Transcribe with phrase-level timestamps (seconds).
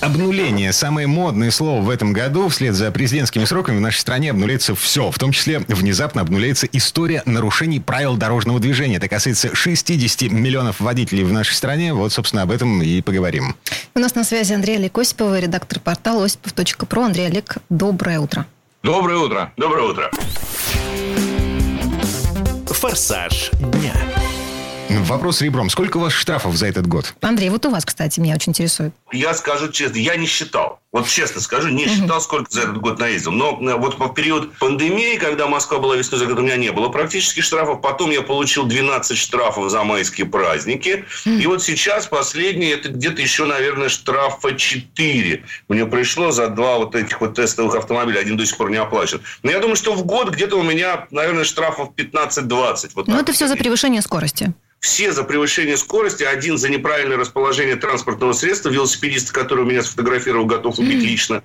[0.00, 2.48] Обнуление– самое модное слово в этом году.
[2.48, 5.10] Вслед за президентскими сроками в нашей стране обнуляется все.
[5.10, 8.96] В том числе внезапно обнуляется история нарушений правил дорожного движения.
[8.96, 11.92] Это касается 60 миллионов водителей в нашей стране.
[11.92, 13.54] Вот, собственно, об этом и поговорим.
[13.94, 17.04] У нас на связи Андрей Олег Осипов, редактор портала осипов.про.
[17.04, 18.46] Андрей Олег, доброе утро.
[18.82, 19.52] Доброе утро.
[19.58, 20.10] Доброе утро.
[22.66, 24.19] «Форсаж дня».
[24.98, 25.70] Вопрос ребром.
[25.70, 27.14] Сколько у вас штрафов за этот год?
[27.20, 28.92] Андрей, вот у вас, кстати, меня очень интересует.
[29.12, 30.79] Я скажу честно, я не считал.
[30.92, 33.30] Вот честно скажу, не считал, сколько за этот год наездил.
[33.30, 36.88] Но э, вот в период пандемии, когда Москва была весной, за у меня не было
[36.88, 37.80] практически штрафов.
[37.80, 41.04] Потом я получил 12 штрафов за майские праздники.
[41.24, 45.44] И вот сейчас последний, это где-то еще, наверное, штрафа 4.
[45.68, 48.18] Мне пришло за два вот этих вот тестовых автомобиля.
[48.18, 49.20] Один до сих пор не оплачен.
[49.44, 52.90] Но я думаю, что в год где-то у меня, наверное, штрафов 15-20.
[52.94, 53.22] Вот Ну, так.
[53.22, 54.52] это все за превышение скорости.
[54.80, 60.46] все за превышение скорости, один за неправильное расположение транспортного средства, велосипедист, который у меня сфотографировал,
[60.46, 61.42] готов убить лично.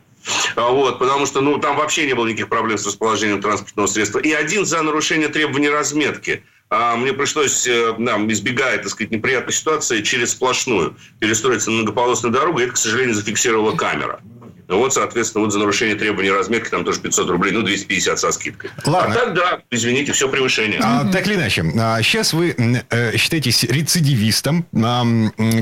[0.55, 4.19] А, Вот, потому что ну, там вообще не было никаких проблем с расположением транспортного средства.
[4.19, 6.44] И один за нарушение требований разметки.
[6.69, 12.33] А мне пришлось, э, нам, избегая, так сказать, неприятной ситуации, через сплошную перестроиться на многополосную
[12.33, 12.59] дорогу.
[12.59, 14.19] И это, к сожалению, зафиксировала камера.
[14.68, 18.32] Ну вот, соответственно, вот за нарушение требований разметки там тоже 500 рублей, ну, 250 со
[18.32, 18.72] скидкой.
[18.86, 19.14] Ладно.
[19.14, 20.80] А так, да, извините, все превышение.
[20.84, 25.06] А, так или иначе, а, сейчас вы м, э, считаетесь рецидивистом, а,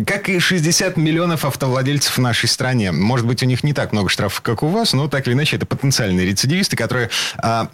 [0.06, 2.92] как и 60 миллионов автовладельцев в нашей стране.
[2.92, 5.58] Может быть, у них не так много штрафов, как у вас, но так или иначе
[5.58, 7.68] это потенциальные рецидивисты, которые а,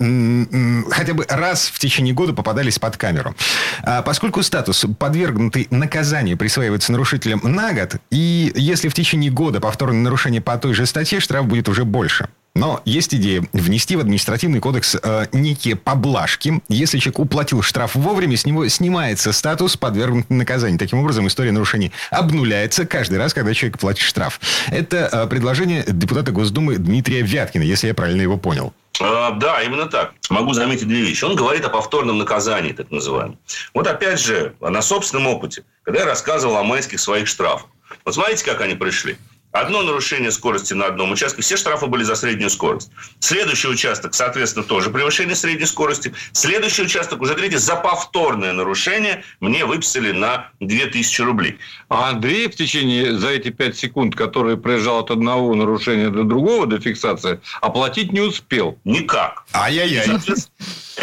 [0.89, 3.35] хотя бы раз в течение года попадались под камеру.
[3.83, 10.01] А, поскольку статус подвергнутый наказанию присваивается нарушителям на год, и если в течение года повторное
[10.01, 12.29] нарушение по той же статье, штраф будет уже больше.
[12.55, 16.61] Но есть идея внести в административный кодекс э, некие поблажки.
[16.67, 20.79] Если человек уплатил штраф вовремя, с него снимается статус подвергнут наказанию.
[20.79, 24.41] Таким образом, история нарушений обнуляется каждый раз, когда человек платит штраф.
[24.67, 28.73] Это э, предложение депутата Госдумы Дмитрия Вяткина, если я правильно его понял.
[28.99, 30.13] А, Да, именно так.
[30.29, 31.23] Могу заметить две вещи.
[31.23, 33.37] Он говорит о повторном наказании, так называемом.
[33.73, 37.69] Вот опять же, на собственном опыте, когда я рассказывал о майских своих штрафах.
[38.05, 39.17] Вот смотрите, как они пришли.
[39.51, 42.91] Одно нарушение скорости на одном участке, все штрафы были за среднюю скорость.
[43.19, 46.13] Следующий участок, соответственно, тоже превышение средней скорости.
[46.33, 51.57] Следующий участок, уже третий, за повторное нарушение мне выписали на 2000 рублей.
[51.89, 56.67] А Андрей в течение за эти 5 секунд, которые проезжал от одного нарушения до другого,
[56.67, 58.77] до фиксации, оплатить не успел.
[58.83, 59.45] Никак.
[59.53, 60.05] Ай-яй-яй.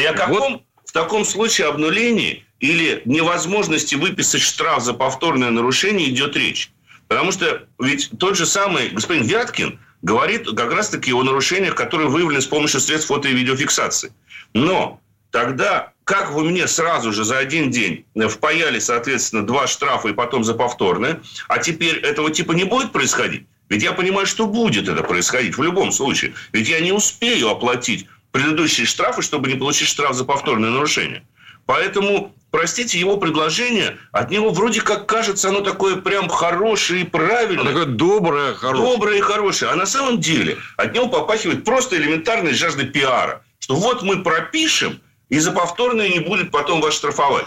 [0.08, 6.70] О каком в таком случае обнулении или невозможности выписать штраф за повторное нарушение идет речь?
[7.08, 12.40] Потому что ведь тот же самый господин Вяткин говорит как раз-таки о нарушениях, которые выявлены
[12.40, 14.12] с помощью средств фото- и видеофиксации.
[14.52, 15.00] Но
[15.30, 20.44] тогда как вы мне сразу же за один день впаяли, соответственно, два штрафа и потом
[20.44, 23.46] за повторное, а теперь этого типа не будет происходить?
[23.68, 26.34] Ведь я понимаю, что будет это происходить в любом случае.
[26.52, 31.26] Ведь я не успею оплатить предыдущие штрафы, чтобы не получить штраф за повторное нарушение.
[31.66, 37.66] Поэтому, простите, его предложение, от него вроде как кажется, оно такое прям хорошее и правильное.
[37.66, 38.92] Такое доброе, хорошее.
[38.92, 39.70] Доброе и хорошее.
[39.72, 43.42] А на самом деле от него попахивает просто элементарной жаждой пиара.
[43.58, 47.44] Что вот мы пропишем, и за повторное не будет потом вас штрафовать.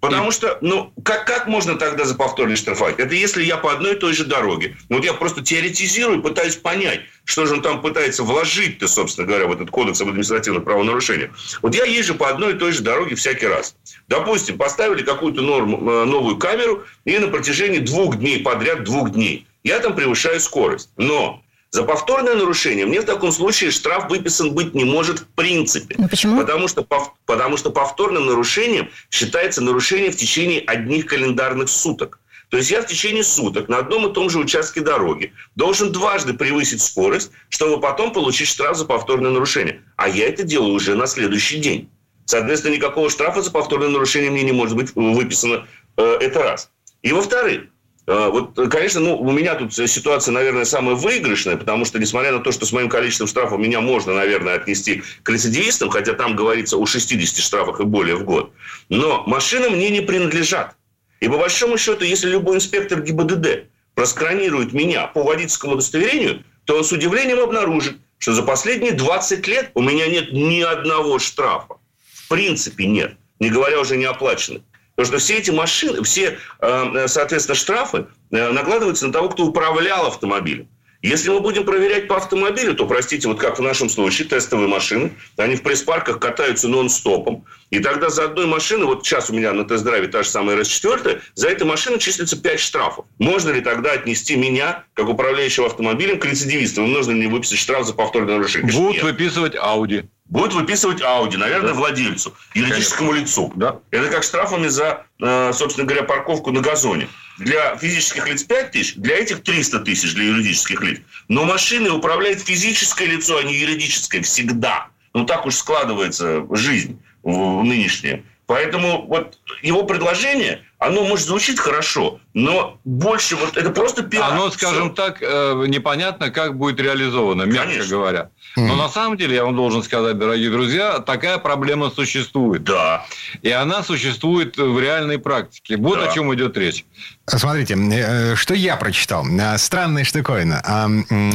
[0.00, 2.98] Потому что, ну, как, как можно тогда за повторное штрафовать?
[2.98, 4.76] Это если я по одной и той же дороге.
[4.88, 9.46] Ну, вот я просто теоретизирую, пытаюсь понять, что же он там пытается вложить-то, собственно говоря,
[9.46, 11.30] в этот кодекс об административных правонарушениях.
[11.62, 13.74] Вот я езжу по одной и той же дороге всякий раз.
[14.08, 19.46] Допустим, поставили какую-то норму, э, новую камеру, и на протяжении двух дней подряд, двух дней,
[19.64, 20.90] я там превышаю скорость.
[20.96, 25.96] Но за повторное нарушение мне в таком случае штраф выписан быть не может в принципе.
[25.98, 26.40] Ну, почему?
[26.40, 26.86] Потому что,
[27.26, 32.20] потому что повторным нарушением считается нарушение в течение одних календарных суток.
[32.48, 36.32] То есть я в течение суток на одном и том же участке дороги должен дважды
[36.32, 39.82] превысить скорость, чтобы потом получить штраф за повторное нарушение.
[39.96, 41.90] А я это делаю уже на следующий день.
[42.24, 45.66] Соответственно, никакого штрафа за повторное нарушение мне не может быть выписано.
[45.96, 46.70] Э, Это раз.
[47.02, 47.64] И во-вторых,
[48.06, 52.38] вот, э, конечно, ну, у меня тут ситуация, наверное, самая выигрышная, потому что, несмотря на
[52.38, 56.76] то, что с моим количеством штрафов меня можно, наверное, отнести к рецидивистам, хотя там говорится
[56.76, 58.52] о 60 штрафах и более в год,
[58.88, 60.76] но машины мне не принадлежат.
[61.20, 63.64] И по большому счету, если любой инспектор ГИБДД
[63.94, 69.70] просканирует меня по водительскому удостоверению, то он с удивлением обнаружит, что за последние 20 лет
[69.74, 71.76] у меня нет ни одного штрафа.
[72.12, 74.62] В принципе нет, не говоря уже не оплаченных.
[74.96, 80.06] Потому что все эти машины, все, э, соответственно, штрафы э, накладываются на того, кто управлял
[80.06, 80.68] автомобилем.
[81.02, 85.12] Если мы будем проверять по автомобилю, то, простите, вот как в нашем случае, тестовые машины,
[85.36, 87.44] они в пресс-парках катаются нон-стопом.
[87.70, 91.20] И тогда за одной машины, вот сейчас у меня на тест-драйве та же самая РС-4,
[91.34, 93.04] за этой машиной числится 5 штрафов.
[93.18, 96.82] Можно ли тогда отнести меня, как управляющего автомобилем, к рецидивисту?
[96.82, 98.72] Нужно ли мне выписать штраф за повторное нарушение?
[98.72, 99.02] Будут Нет.
[99.04, 100.06] выписывать Audi.
[100.26, 101.74] Будет выписывать Audi, наверное, да.
[101.74, 103.24] владельцу, юридическому Конечно.
[103.24, 103.52] лицу.
[103.54, 103.78] Да.
[103.90, 107.08] Это как штрафами за, э, собственно говоря, парковку на газоне.
[107.38, 111.00] Для физических лиц 5 тысяч, для этих 300 тысяч для юридических лиц.
[111.28, 114.22] Но машиной управляет физическое лицо, а не юридическое.
[114.22, 114.88] Всегда.
[115.12, 118.22] Ну, так уж складывается жизнь нынешняя.
[118.46, 124.30] Поэтому вот его предложение, оно может звучит хорошо, но больше вот это просто пиар.
[124.30, 124.94] Оно, скажем Все.
[124.94, 127.96] так, э, непонятно, как будет реализовано, мягко Конечно.
[127.96, 128.28] говоря.
[128.56, 128.76] Но mm.
[128.76, 132.64] на самом деле, я вам должен сказать, дорогие друзья, такая проблема существует.
[132.64, 133.06] Да.
[133.40, 135.78] И она существует в реальной практике.
[135.78, 136.10] Вот да.
[136.10, 136.84] о чем идет речь.
[137.24, 139.26] Смотрите, э, что я прочитал.
[139.26, 140.62] Э, странная штуковина.
[140.62, 140.90] А,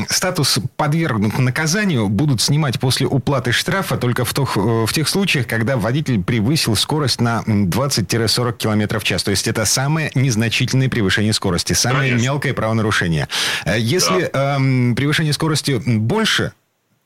[0.08, 5.78] статус подвергнут наказанию будут снимать после уплаты штрафа только в, тех, в тех случаях, когда
[5.78, 9.24] водитель превысил скорость на 20-40 км в час.
[9.24, 12.24] То есть это самое незначительное превышение скорости, самое Конечно.
[12.24, 13.28] мелкое правонарушение.
[13.66, 14.58] Э, если да.
[14.60, 16.54] э, превышение скорости больше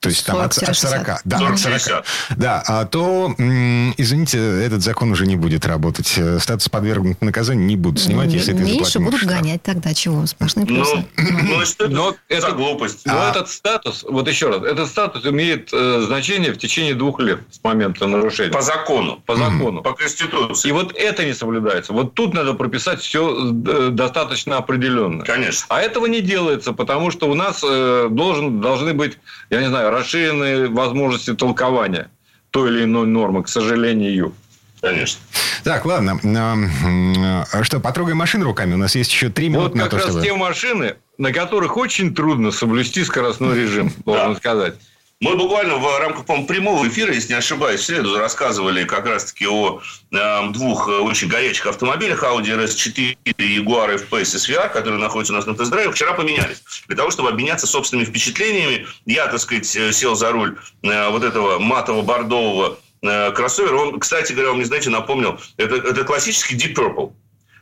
[0.06, 1.22] то есть там от, от 40.
[1.26, 2.06] Да, 40, 40.
[2.38, 6.14] Да, а то, извините, этот закон уже не будет работать.
[6.18, 9.40] Э, статус подвергнут наказанию не будут снимать, не, если ты Меньше будут штраф.
[9.40, 10.28] гонять тогда чего?
[10.28, 11.06] Сплошные ну, плюсы.
[11.18, 13.02] Ну, ну что но это, за глупость?
[13.06, 13.32] Но а...
[13.32, 17.64] этот статус, вот еще раз, этот статус имеет э, значение в течение двух лет с
[17.64, 18.52] момента нарушения.
[18.52, 19.24] По закону.
[19.26, 19.82] По закону.
[19.82, 20.70] По Конституции.
[20.70, 21.94] И вот это не соблюдается.
[21.94, 25.24] Вот тут надо прописать все э, достаточно определенно.
[25.24, 25.66] Конечно.
[25.70, 29.18] А этого не делается, потому что у нас э, должен, должны быть,
[29.50, 32.10] я не знаю, расширенные возможности толкования
[32.52, 34.34] той или иной нормы, к сожалению.
[34.82, 35.20] Конечно.
[35.64, 36.20] Так, ладно.
[36.24, 38.76] А что, потрогаем машину руками?
[38.76, 40.14] У нас есть еще три минуты вот на то, чтобы...
[40.14, 44.76] Вот как раз те машины, на которых очень трудно соблюсти скоростной режим, должен сказать.
[45.22, 49.48] Мы буквально в рамках, по прямого эфира, если не ошибаюсь, в среду рассказывали как раз-таки
[49.48, 49.80] о
[50.12, 55.46] э, двух очень горячих автомобилях Audi RS4 и Jaguar F-Pace SVR, которые находятся у нас
[55.46, 56.62] на тест-драйве, вчера поменялись.
[56.88, 61.60] Для того, чтобы обменяться собственными впечатлениями, я, так сказать, сел за руль э, вот этого
[61.60, 63.76] матово-бордового э, кроссовера.
[63.78, 67.14] Он, кстати говоря, вам не знаете, напомнил, это, это классический Deep Purple.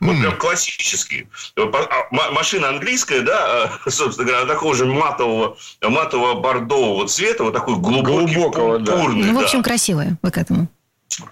[0.04, 1.28] Вот прям классический.
[1.56, 8.34] А, машина английская, да, собственно говоря, такого же матового, матового бордового цвета, вот такой глубокий,
[8.34, 9.22] Глубокого, пурпурный.
[9.22, 9.32] Да.
[9.32, 9.70] Ну, в общем, да.
[9.70, 10.68] красивая вы к этому.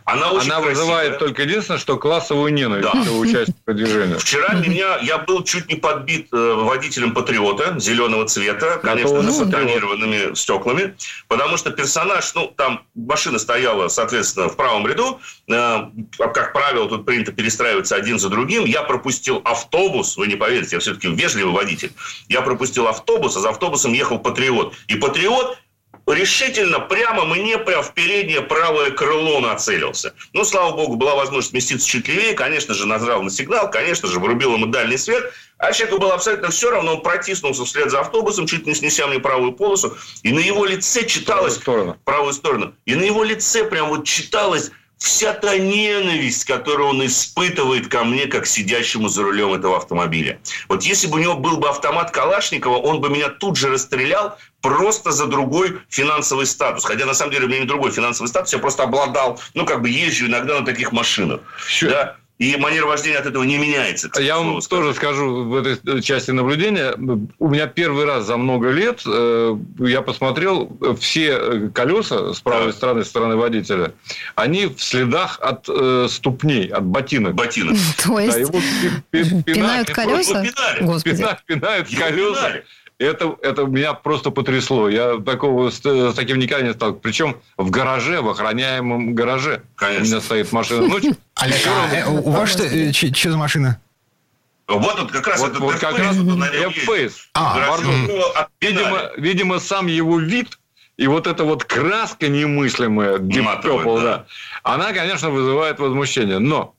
[0.04, 3.12] Она, очень Она вызывает только единственное, что классовую ненависть да.
[3.12, 4.16] у участника движения.
[4.18, 9.38] Вчера меня, я был чуть не подбит э, водителем Патриота зеленого цвета, конечно же, с
[9.38, 10.94] тонированными стеклами,
[11.28, 15.78] потому что персонаж, ну, там машина стояла, соответственно, в правом ряду, э,
[16.18, 18.64] как правило, тут принято перестраиваться один за другим.
[18.64, 21.92] Я пропустил автобус, вы не поверите, я все-таки вежливый водитель.
[22.28, 24.74] Я пропустил автобус, а за автобусом ехал Патриот.
[24.88, 25.58] И Патриот
[26.06, 30.14] решительно прямо мне прямо в переднее правое крыло нацелился.
[30.32, 34.18] Ну, слава богу, была возможность сместиться чуть левее, конечно же, нажал на сигнал, конечно же,
[34.18, 38.46] врубил ему дальний свет, а человеку было абсолютно все равно, он протиснулся вслед за автобусом,
[38.46, 41.58] чуть не снеся мне правую полосу, и на его лице читалось...
[41.58, 41.96] Правую сторону.
[42.04, 42.74] Правую сторону.
[42.84, 44.72] И на его лице прям вот читалось
[45.02, 50.38] вся та ненависть, которую он испытывает ко мне, как сидящему за рулем этого автомобиля.
[50.68, 54.38] Вот если бы у него был бы автомат Калашникова, он бы меня тут же расстрелял
[54.60, 56.84] просто за другой финансовый статус.
[56.84, 59.82] Хотя, на самом деле, у меня не другой финансовый статус, я просто обладал, ну, как
[59.82, 61.40] бы езжу иногда на таких машинах.
[61.66, 61.88] Все.
[61.88, 62.16] Да?
[62.42, 64.10] И манера вождения от этого не меняется.
[64.18, 66.92] Я вам тоже скажу в этой части наблюдения.
[67.38, 72.72] У меня первый раз за много лет э, я посмотрел все колеса с правой да.
[72.72, 73.92] стороны, стороны водителя.
[74.34, 77.34] Они в следах от э, ступней, от ботинок.
[77.34, 77.76] Ботинок.
[78.04, 78.58] То есть да,
[79.46, 80.44] пинают колеса?
[80.80, 81.24] Господи.
[81.46, 82.62] Пинают колеса
[83.02, 84.88] это, это меня просто потрясло.
[84.88, 86.94] Я такого, с, с таким никогда не стал.
[86.94, 89.62] Причем в гараже, в охраняемом гараже.
[89.76, 90.04] Конечно.
[90.04, 90.86] У меня стоит машина.
[90.86, 90.96] Ну,
[91.34, 93.80] Олег, а, э, у вас что, э, что за машина?
[94.68, 97.12] Вот тут как раз вот, вот как раз F-Pace.
[97.34, 100.58] А, видимо, видимо, сам его вид
[100.96, 104.26] и вот эта вот краска немыслимая, Deep Purple, да.
[104.62, 106.38] она, конечно, вызывает возмущение.
[106.38, 106.74] Но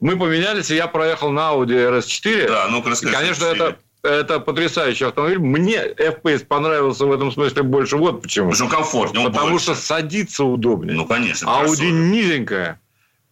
[0.00, 2.48] мы поменялись, и я проехал на Audi RS4.
[2.48, 3.76] Да, ну, и, конечно, это
[4.08, 5.38] это потрясающий автомобиль.
[5.38, 7.96] Мне FPS понравился в этом смысле больше.
[7.96, 8.50] Вот почему.
[8.50, 9.26] Потому что комфортнее.
[9.26, 9.64] Потому больше.
[9.66, 10.96] что садиться удобнее.
[10.96, 11.46] Ну, конечно.
[11.46, 12.80] Audi низенькая,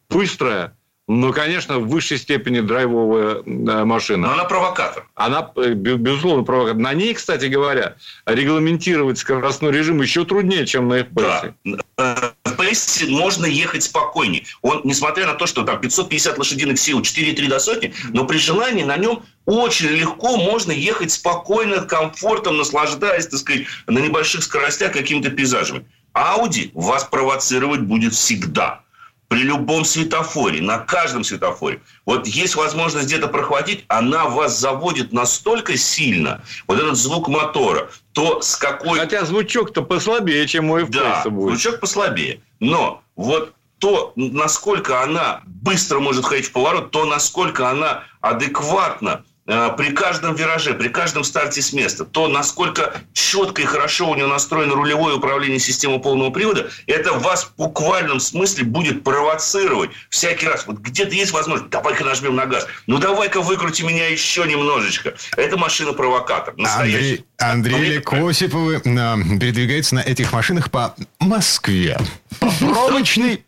[0.08, 0.76] быстрая,
[1.08, 3.42] но, конечно, в высшей степени драйвовая
[3.84, 4.26] машина.
[4.28, 5.06] Но она провокатор.
[5.14, 6.80] Она, э, безусловно, провокатор.
[6.80, 7.94] На ней, кстати говоря,
[8.26, 11.54] регламентировать скоростной режим еще труднее, чем на FPS.
[11.64, 12.34] Да.
[12.66, 14.44] F-Pace можно ехать спокойнее.
[14.62, 18.84] Он, несмотря на то, что там 550 лошадиных сил, 4,3 до сотни, но при желании
[18.84, 25.30] на нем очень легко можно ехать спокойно, комфортом, наслаждаясь, так сказать, на небольших скоростях какими-то
[25.30, 25.86] пейзажами.
[26.14, 28.82] Audi вас провоцировать будет всегда
[29.28, 31.82] при любом светофоре, на каждом светофоре.
[32.04, 38.40] Вот есть возможность где-то прохватить, она вас заводит настолько сильно, вот этот звук мотора, то
[38.40, 38.98] с какой...
[38.98, 41.60] Хотя звучок-то послабее, чем у FPS да, будет.
[41.60, 42.40] звучок послабее.
[42.60, 49.92] Но вот то, насколько она быстро может ходить в поворот, то, насколько она адекватно при
[49.92, 54.74] каждом вираже, при каждом старте с места, то насколько четко и хорошо у него настроено
[54.74, 60.66] рулевое управление системы полного привода, это вас в буквальном смысле будет провоцировать всякий раз.
[60.66, 65.14] Вот где-то есть возможность, давай-ка нажмем на газ, ну давай-ка выкрути меня еще немножечко.
[65.36, 66.54] Это машина-провокатор.
[66.58, 71.98] Андрей, Андрей Косиповы передвигается на этих машинах по Москве.
[72.40, 73.44] По пробочной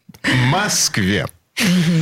[0.46, 1.26] Москве.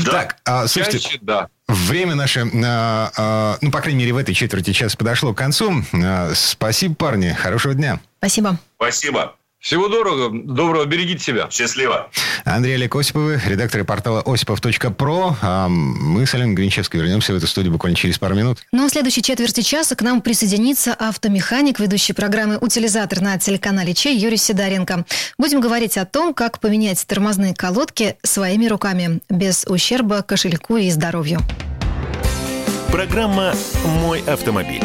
[0.05, 1.49] Так, а, слушайте, да.
[1.69, 5.83] Время наше, э, э, ну, по крайней мере, в этой четверти часа подошло к концу.
[5.93, 7.31] Э, спасибо, парни.
[7.31, 8.01] Хорошего дня.
[8.19, 8.59] Спасибо.
[8.77, 9.35] Спасибо.
[9.67, 11.49] Всего доброго, доброго, берегите себя.
[11.51, 12.09] Счастливо.
[12.45, 15.37] Андрей Олег Осиповы, редактор портала осипов.про.
[15.43, 18.59] А мы с Аленой Гринчевской вернемся в эту студию буквально через пару минут.
[18.71, 23.93] Ну а в следующей четверти часа к нам присоединится автомеханик, ведущий программы «Утилизатор» на телеканале
[23.93, 25.05] Чей Юрий Сидоренко.
[25.37, 31.41] Будем говорить о том, как поменять тормозные колодки своими руками, без ущерба кошельку и здоровью.
[32.93, 33.53] Программа
[33.85, 34.85] «Мой автомобиль».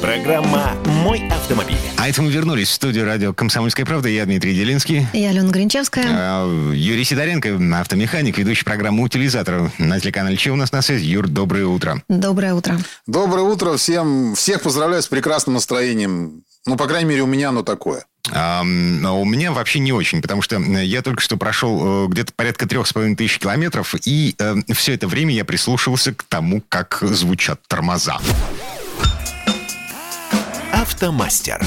[0.00, 1.76] Программа «Мой автомобиль».
[1.98, 4.08] А это мы вернулись в студию радио «Комсомольская правда».
[4.08, 5.06] Я Дмитрий Делинский.
[5.12, 6.06] Я Алена Гринчевская.
[6.08, 11.04] А, Юрий Сидоренко, автомеханик, ведущий программу «Утилизатор» на телеканале «Че» у нас на связи.
[11.04, 12.02] Юр, доброе утро.
[12.08, 12.78] Доброе утро.
[13.06, 14.34] Доброе утро всем.
[14.34, 16.44] Всех поздравляю с прекрасным настроением.
[16.66, 18.04] Ну, по крайней мере, у меня оно такое.
[18.32, 22.66] А, у меня вообще не очень, потому что я только что прошел э, где-то порядка
[22.66, 26.98] трех с половиной тысяч километров, и э, все это время я прислушивался к тому, как
[27.02, 28.18] звучат тормоза.
[30.80, 31.62] Автомастер.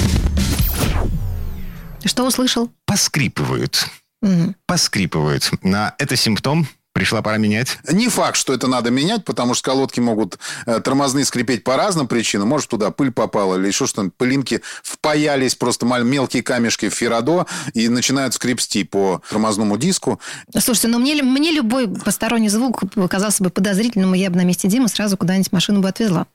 [2.03, 2.71] Что услышал?
[2.87, 3.87] Поскрипывают.
[4.23, 4.55] Угу.
[4.65, 5.51] Поскрипывают.
[5.61, 7.79] На это симптом Пришла пора менять?
[7.91, 12.07] Не факт, что это надо менять, потому что колодки могут э, тормозные скрипеть по разным
[12.07, 12.49] причинам.
[12.49, 14.15] Может, туда пыль попала или еще что-нибудь.
[14.15, 20.19] Пылинки впаялись, просто мелкие камешки в феррадо и начинают скрипсти по тормозному диску.
[20.55, 24.67] Слушайте, но мне, мне любой посторонний звук казался бы подозрительным, и я бы на месте
[24.67, 26.27] Димы сразу куда-нибудь машину бы отвезла.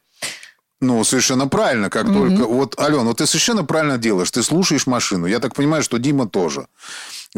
[0.81, 2.15] Ну, совершенно правильно, как mm-hmm.
[2.15, 2.49] только...
[2.49, 4.31] Вот, Алена, вот ты совершенно правильно делаешь.
[4.31, 5.27] Ты слушаешь машину.
[5.27, 6.69] Я так понимаю, что Дима тоже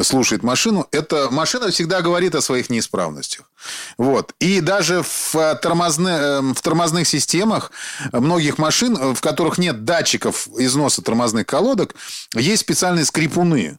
[0.02, 0.86] слушает машину.
[0.92, 3.50] Эта машина всегда говорит о своих неисправностях.
[3.98, 4.34] Вот.
[4.38, 7.72] И даже в, э, тормозны, э, в тормозных системах
[8.12, 11.94] многих машин, э, в которых нет датчиков износа тормозных колодок,
[12.34, 13.78] есть специальные скрипуны.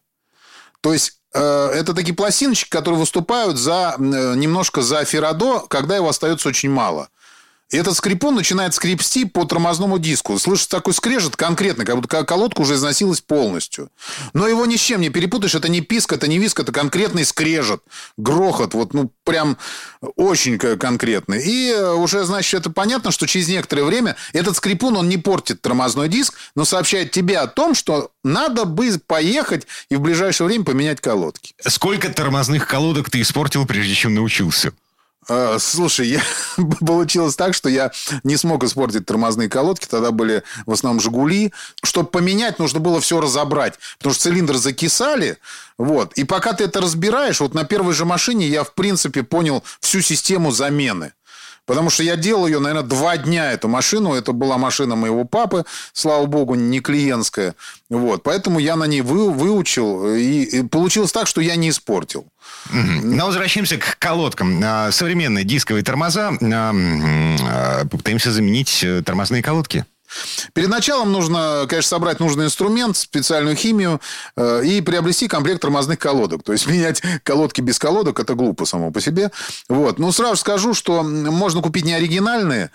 [0.82, 6.70] То есть это такие пластиночки, которые выступают за, немножко за феррадо, когда его остается очень
[6.70, 7.08] мало.
[7.72, 10.38] И этот скрипун начинает скрипсти по тормозному диску.
[10.38, 13.90] Слышится такой скрежет конкретно, как будто колодка уже износилась полностью.
[14.34, 15.56] Но его ни с чем не перепутаешь.
[15.56, 17.82] Это не писк, это не виск, это конкретный скрежет.
[18.18, 18.74] Грохот.
[18.74, 19.58] Вот, ну, прям
[20.18, 21.42] очень конкретный.
[21.44, 25.62] И э, уже, значит, это понятно, что через некоторое время этот скрипун, он не портит
[25.62, 30.66] тормозной диск, но сообщает тебе о том, что надо бы поехать и в ближайшее время
[30.66, 31.54] поменять колодки.
[31.66, 34.74] Сколько тормозных колодок ты испортил, прежде чем научился?
[35.34, 36.22] А, слушай, я...
[36.86, 37.92] получилось так, что я
[38.24, 39.86] не смог испортить тормозные колодки.
[39.86, 41.54] Тогда были в основном «Жигули».
[41.84, 43.80] Чтобы поменять, нужно было все разобрать.
[43.98, 45.38] Потому что цилиндры закисали.
[45.78, 46.12] Вот.
[46.14, 50.02] И пока ты это разбираешь, вот на первой же машине я, в принципе, понял всю
[50.02, 51.14] систему замены.
[51.66, 54.14] Потому что я делал ее, наверное, два дня, эту машину.
[54.14, 55.64] Это была машина моего папы,
[55.94, 57.56] слава богу, не клиентская.
[57.90, 58.24] Вот.
[58.24, 60.16] Поэтому я на ней вы, выучил.
[60.16, 62.26] И, и получилось так, что я не испортил.
[62.72, 64.60] Но возвращаемся к колодкам.
[64.64, 66.32] А, современные дисковые тормоза.
[66.42, 69.86] А, попытаемся заменить э, тормозные колодки.
[70.54, 74.02] Перед началом нужно, конечно, собрать нужный инструмент, специальную химию
[74.36, 76.44] э, и приобрести комплект тормозных колодок.
[76.44, 79.32] То есть менять колодки без колодок это глупо само по себе.
[79.70, 80.00] Вот.
[80.00, 82.72] Ну, сразу скажу, что можно купить не оригинальные.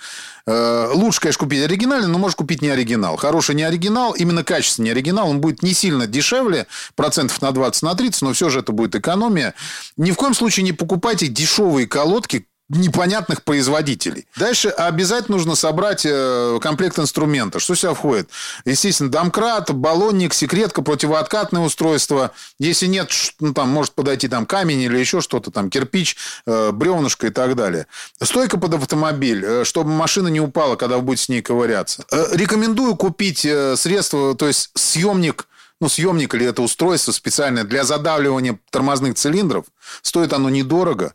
[0.47, 3.16] Э, лучше, конечно, купить оригинальный, но можешь купить не оригинал.
[3.16, 5.28] Хороший не оригинал, именно качественный оригинал.
[5.28, 8.95] Он будет не сильно дешевле, процентов на 20, на 30, но все же это будет
[8.95, 9.55] экономия.
[9.97, 14.26] Ни в коем случае не покупайте дешевые колодки, непонятных производителей.
[14.37, 17.61] Дальше обязательно нужно собрать э, комплект инструмента.
[17.61, 18.28] Что сюда входит?
[18.64, 22.32] Естественно, домкрат, баллонник, секретка, противооткатное устройство.
[22.58, 27.28] Если нет, ну, там может подойти там камень или еще что-то, там кирпич, э, бревнышко
[27.28, 27.87] и так далее.
[28.20, 32.04] Стойка под автомобиль, э, чтобы машина не упала, когда вы будете с ней ковыряться.
[32.32, 33.46] Рекомендую купить
[33.76, 35.46] средство, то есть съемник
[35.80, 39.66] ну, съемник или это устройство специальное для задавливания тормозных цилиндров.
[40.02, 41.14] Стоит оно недорого.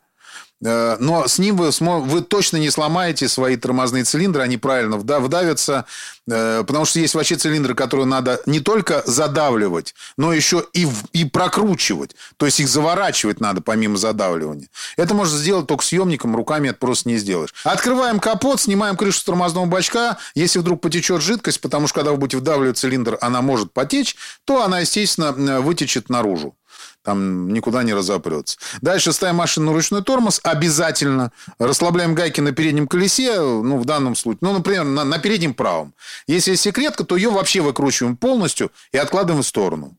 [0.63, 5.85] Э, но с ним вы, вы точно не сломаете свои тормозные цилиндры, они правильно вдавятся,
[6.29, 11.25] э, потому что есть вообще цилиндры, которые надо не только задавливать, но еще и, и
[11.25, 12.15] прокручивать.
[12.37, 14.67] То есть их заворачивать надо помимо задавливания.
[14.97, 17.53] Это можно сделать только съемником, руками это просто не сделаешь.
[17.63, 20.17] Открываем капот, снимаем крышу тормозного бачка.
[20.35, 24.15] Если вдруг потечет жидкость, потому что когда вы будете вдавливать цилиндр, она может потечь,
[24.45, 26.55] то она, естественно, вытечет наружу
[27.03, 28.57] там никуда не разопрется.
[28.81, 31.31] Дальше ставим машину на ручной тормоз, обязательно.
[31.59, 35.93] Расслабляем гайки на переднем колесе, ну, в данном случае, ну, например, на, на переднем правом.
[36.27, 39.95] Если есть секретка, то ее вообще выкручиваем полностью и откладываем в сторону.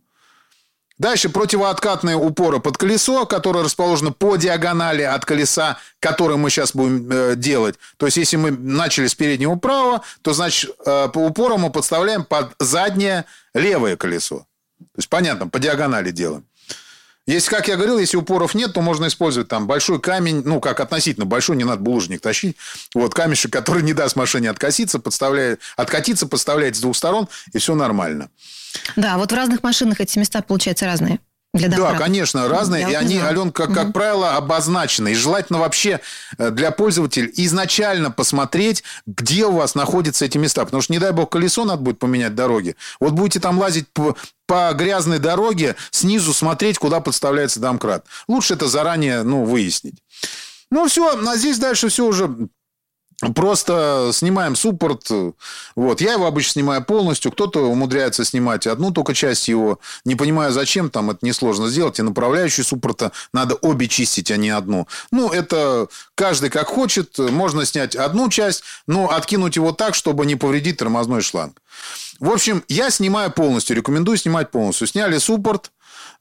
[0.98, 7.10] Дальше противооткатные упоры под колесо, которые расположены по диагонали от колеса, которые мы сейчас будем
[7.10, 7.76] э, делать.
[7.96, 12.24] То есть, если мы начали с переднего правого, то, значит, э, по упору мы подставляем
[12.24, 14.46] под заднее левое колесо.
[14.78, 16.44] То есть, понятно, по диагонали делаем.
[17.26, 20.80] Если, как я говорил, если упоров нет, то можно использовать там большой камень, ну, как
[20.80, 22.56] относительно большой, не надо булыжник тащить.
[22.94, 27.76] Вот камешек, который не даст машине откоситься, подставляет, откатиться, подставляет с двух сторон, и все
[27.76, 28.28] нормально.
[28.96, 31.20] Да, вот в разных машинах эти места, получаются разные.
[31.54, 32.82] Для да, конечно, разные.
[32.82, 33.92] Я и они, Ален, как, угу.
[33.92, 35.12] правило, обозначены.
[35.12, 36.00] И желательно вообще
[36.38, 40.64] э, для пользователя изначально посмотреть, где у вас находятся эти места.
[40.64, 42.74] Потому что, не дай бог, колесо надо будет поменять дороги.
[43.00, 44.16] Вот будете там лазить по,
[44.46, 48.06] по грязной дороге, снизу смотреть, куда подставляется домкрат.
[48.28, 50.02] Лучше это заранее ну, выяснить.
[50.70, 52.34] Ну, все, а здесь дальше все уже
[53.34, 55.08] Просто снимаем суппорт.
[55.76, 56.00] Вот.
[56.00, 57.30] Я его обычно снимаю полностью.
[57.30, 59.78] Кто-то умудряется снимать одну только часть его.
[60.04, 60.90] Не понимаю, зачем.
[60.90, 62.00] Там это несложно сделать.
[62.00, 64.88] И направляющую суппорта надо обе чистить, а не одну.
[65.12, 67.16] Ну, это каждый как хочет.
[67.18, 71.56] Можно снять одну часть, но откинуть его так, чтобы не повредить тормозной шланг.
[72.18, 73.76] В общем, я снимаю полностью.
[73.76, 74.88] Рекомендую снимать полностью.
[74.88, 75.70] Сняли суппорт.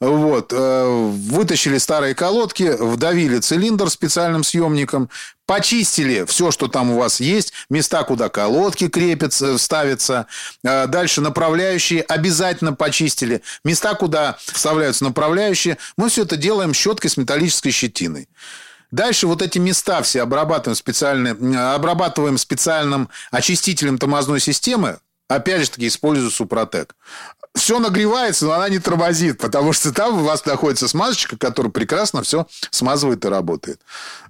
[0.02, 0.52] Вот.
[0.52, 5.10] Э, вытащили старые колодки, вдавили цилиндр специальным съемником,
[5.46, 10.26] почистили все, что там у вас есть, места, куда колодки крепятся, ставятся.
[10.64, 13.44] Э, дальше направляющие обязательно почистили.
[13.64, 15.78] Места, куда вставляются направляющие.
[15.98, 18.28] Мы все это делаем щеткой с металлической щетиной.
[18.90, 24.98] Дальше вот эти места все обрабатываем, специальным, обрабатываем специальным очистителем тормозной системы,
[25.36, 26.96] опять же таки использую Супротек
[27.54, 32.24] все нагревается, но она не тормозит, потому что там у вас находится смазочка, которая прекрасно
[32.24, 33.82] все смазывает и работает.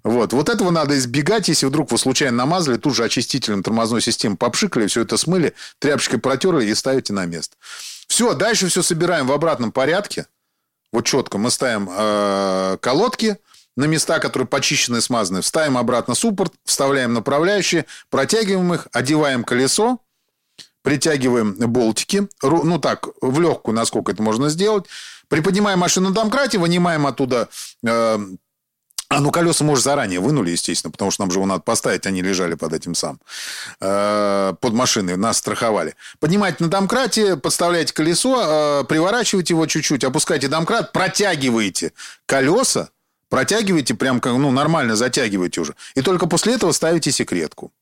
[0.03, 0.33] Вот.
[0.33, 4.87] вот этого надо избегать, если вдруг вы случайно намазали, тут же очистителем тормозной системы попшикали,
[4.87, 7.55] все это смыли, тряпочкой протерли и ставите на место.
[8.07, 10.25] Все, дальше все собираем в обратном порядке.
[10.91, 13.37] Вот четко мы ставим э, колодки
[13.77, 19.99] на места, которые почищены и смазаны, вставим обратно суппорт, вставляем направляющие, протягиваем их, одеваем колесо,
[20.83, 24.85] притягиваем болтики, ну так, в легкую, насколько это можно сделать,
[25.27, 27.49] приподнимаем машину на домкрате, вынимаем оттуда
[27.85, 28.17] э,
[29.11, 32.21] а ну, колеса, может, заранее вынули, естественно, потому что нам же его надо поставить, они
[32.21, 33.19] лежали под этим сам.
[33.81, 35.95] Э, под машиной, нас страховали.
[36.21, 41.91] Поднимайте на домкрате, подставляете колесо, э, приворачиваете его чуть-чуть, опускайте домкрат, протягиваете
[42.25, 42.87] колеса,
[43.27, 45.75] протягиваете прям как, ну, нормально затягиваете уже.
[45.95, 47.73] И только после этого ставите секретку.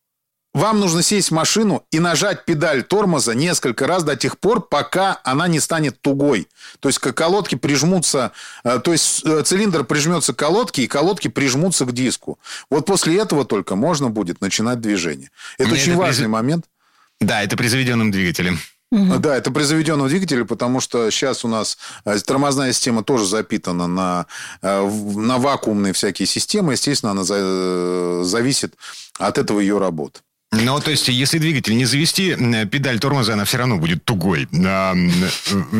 [0.53, 5.19] Вам нужно сесть в машину и нажать педаль тормоза несколько раз до тех пор, пока
[5.23, 6.47] она не станет тугой.
[6.79, 8.31] То есть, к колодке прижмутся,
[8.63, 12.39] э, то есть, э, цилиндр прижмется к колодке, и колодки прижмутся к диску.
[12.71, 15.29] Вот после этого только можно будет начинать движение.
[15.59, 16.31] Это Мне очень это важный при...
[16.31, 16.65] момент.
[17.19, 18.57] Да, это при заведенном двигателе.
[18.91, 19.19] Угу.
[19.19, 23.85] Да, это при заведенном двигателе, потому что сейчас у нас э, тормозная система тоже запитана
[23.85, 24.25] на,
[24.63, 26.71] на вакуумные всякие системы.
[26.73, 27.23] Естественно, она
[28.23, 28.73] зависит
[29.19, 30.21] от этого ее работы.
[30.51, 32.35] Ну, то есть, если двигатель не завести,
[32.71, 34.47] педаль тормоза, она все равно будет тугой.
[34.65, 34.95] А,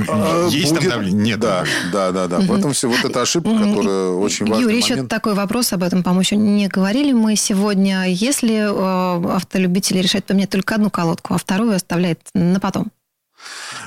[0.08, 1.22] а, есть будет, там давление?
[1.24, 1.40] Нет.
[1.40, 2.28] Да, да, да.
[2.28, 2.38] да.
[2.38, 2.48] Угу.
[2.48, 4.68] Поэтому все вот эта ошибка, которая очень важная.
[4.68, 8.06] Юрий, еще такой вопрос об этом, по-моему, еще не говорили мы сегодня.
[8.08, 12.92] Если э, автолюбители решают поменять только одну колодку, а вторую оставляет на потом?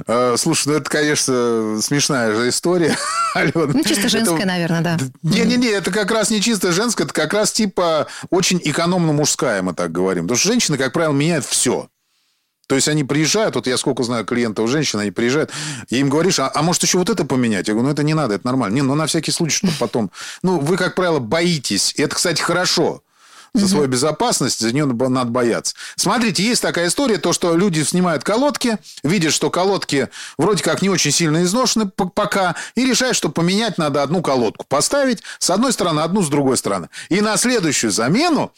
[0.07, 2.97] Э, слушай, ну это, конечно, смешная же история,
[3.35, 3.73] Алена.
[3.73, 4.47] Ну, чисто женская, это...
[4.47, 4.99] наверное, да.
[5.23, 9.93] Не-не-не, это как раз не чисто женская, это как раз типа очень экономно-мужская, мы так
[9.93, 10.25] говорим.
[10.25, 11.89] Потому что женщины, как правило, меняют все.
[12.69, 15.51] То есть они приезжают, вот я сколько знаю клиентов женщин, они приезжают,
[15.91, 17.69] и им говоришь, а, а может еще вот это поменять?
[17.69, 18.77] Я говорю, ну это не надо, это нормально.
[18.77, 20.11] Не, ну на всякий случай, чтобы потом...
[20.43, 21.93] Ну вы, как правило, боитесь.
[21.97, 23.03] И это, кстати, хорошо.
[23.55, 25.75] За свою безопасность, за нее надо бояться.
[25.97, 30.89] Смотрите, есть такая история, то, что люди снимают колодки, видят, что колодки вроде как не
[30.89, 34.65] очень сильно изношены пока, и решают, что поменять надо одну колодку.
[34.69, 36.89] Поставить с одной стороны, одну с другой стороны.
[37.11, 38.53] И на следующую замену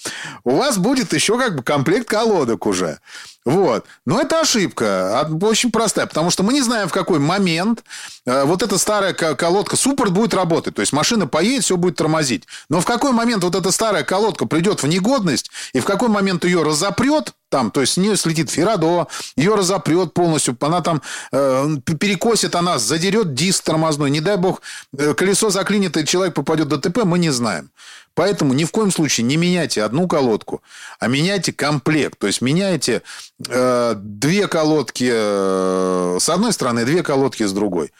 [0.44, 3.00] у вас будет еще как бы комплект колодок уже.
[3.44, 3.84] Вот.
[4.06, 5.28] Но это ошибка.
[5.42, 6.06] Очень простая.
[6.06, 7.84] Потому что мы не знаем, в какой момент
[8.24, 10.74] э, вот эта старая колодка суппорт будет работать.
[10.74, 12.44] То есть машина поедет, все будет тормозить.
[12.70, 16.44] Но в какой момент вот эта старая колодка придет в негодность, и в какой момент
[16.44, 21.76] ее разопрет, там, то есть с нее слетит Ферадо, ее разопрет полностью, она там э,
[22.00, 24.60] перекосит она, задерет диск тормозной, не дай бог,
[24.98, 27.70] э, колесо заклинит, и человек попадет в ДТП, мы не знаем.
[28.14, 30.62] Поэтому ни в коем случае не меняйте одну колодку,
[30.98, 32.18] а меняйте комплект.
[32.18, 33.02] То есть меняйте
[33.48, 37.92] э, две колодки э, с одной стороны, две колодки с другой.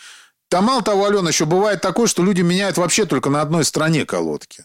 [0.49, 4.05] Там мало того, Алена, еще бывает такое, что люди меняют вообще только на одной стороне
[4.05, 4.65] колодки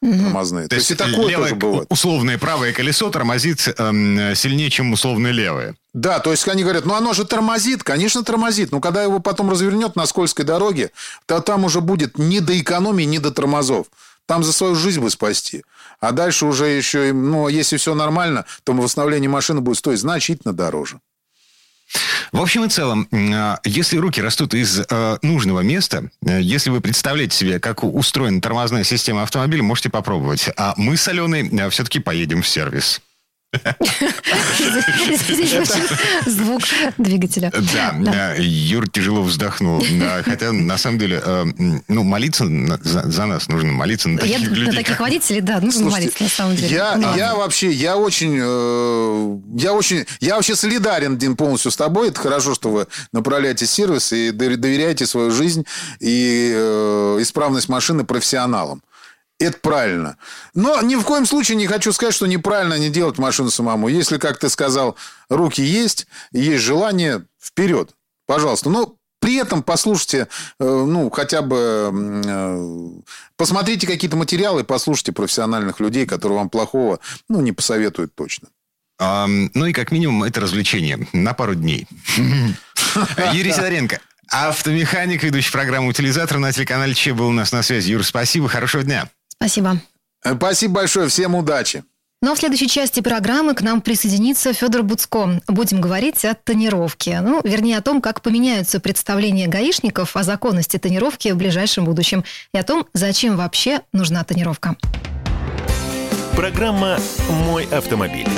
[0.00, 0.64] тормозные.
[0.64, 1.86] То, То есть, и такое левое, тоже бывает.
[1.90, 5.74] Условное правое колесо тормозит э, сильнее, чем условное левое.
[5.94, 9.50] Да, то есть они говорят, ну оно же тормозит, конечно тормозит, но когда его потом
[9.50, 10.90] развернет на скользкой дороге,
[11.26, 13.86] то там уже будет ни до экономии, ни до тормозов.
[14.26, 15.64] Там за свою жизнь бы спасти.
[16.00, 21.00] А дальше уже еще, ну, если все нормально, то восстановление машины будет стоить значительно дороже.
[22.32, 26.80] В общем и целом, а, если руки растут из э, нужного места, э, если вы
[26.80, 30.50] представляете себе, как устроена тормозная система автомобиля, можете попробовать.
[30.56, 33.00] А мы с Аленой э, все-таки поедем в сервис.
[36.26, 36.62] Звук
[36.98, 37.50] двигателя.
[37.98, 39.82] Да, Юр тяжело вздохнул.
[40.24, 41.44] Хотя, на самом деле, э,
[41.88, 44.66] ну, молиться за нас нужно молиться на таких людей.
[44.66, 46.76] На таких водителей, да, нужно молиться, на самом деле.
[47.16, 52.08] Я вообще, я очень, э, я очень, я вообще солидарен, Дин, полностью с тобой.
[52.08, 55.64] Это хорошо, что вы направляете сервис и доверяете свою жизнь
[56.00, 58.82] и э, исправность машины профессионалам.
[59.38, 60.16] Это правильно.
[60.54, 63.88] Но ни в коем случае не хочу сказать, что неправильно не делать машину самому.
[63.88, 64.96] Если, как ты сказал,
[65.28, 67.90] руки есть, есть желание, вперед.
[68.26, 68.68] Пожалуйста.
[68.68, 71.92] Но при этом послушайте, э, ну, хотя бы
[72.26, 72.90] э,
[73.36, 76.98] посмотрите какие-то материалы, послушайте профессиональных людей, которые вам плохого,
[77.28, 78.48] ну, не посоветуют точно.
[79.00, 81.86] ну и как минимум это развлечение на пару дней.
[83.32, 87.92] Юрий Сидоренко, автомеханик, ведущий программу «Утилизатор» на телеканале Че был у нас на связи.
[87.92, 89.08] Юр, спасибо, хорошего дня.
[89.40, 89.80] Спасибо.
[90.24, 91.08] Э, спасибо большое.
[91.08, 91.84] Всем удачи.
[92.20, 95.40] Ну а в следующей части программы к нам присоединится Федор Буцко.
[95.46, 97.20] Будем говорить о тонировке.
[97.20, 102.24] Ну, вернее, о том, как поменяются представления гаишников о законности тонировки в ближайшем будущем.
[102.52, 104.74] И о том, зачем вообще нужна тонировка.
[106.34, 106.98] Программа
[107.46, 108.28] «Мой автомобиль».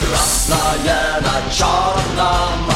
[0.00, 2.75] Красное на черном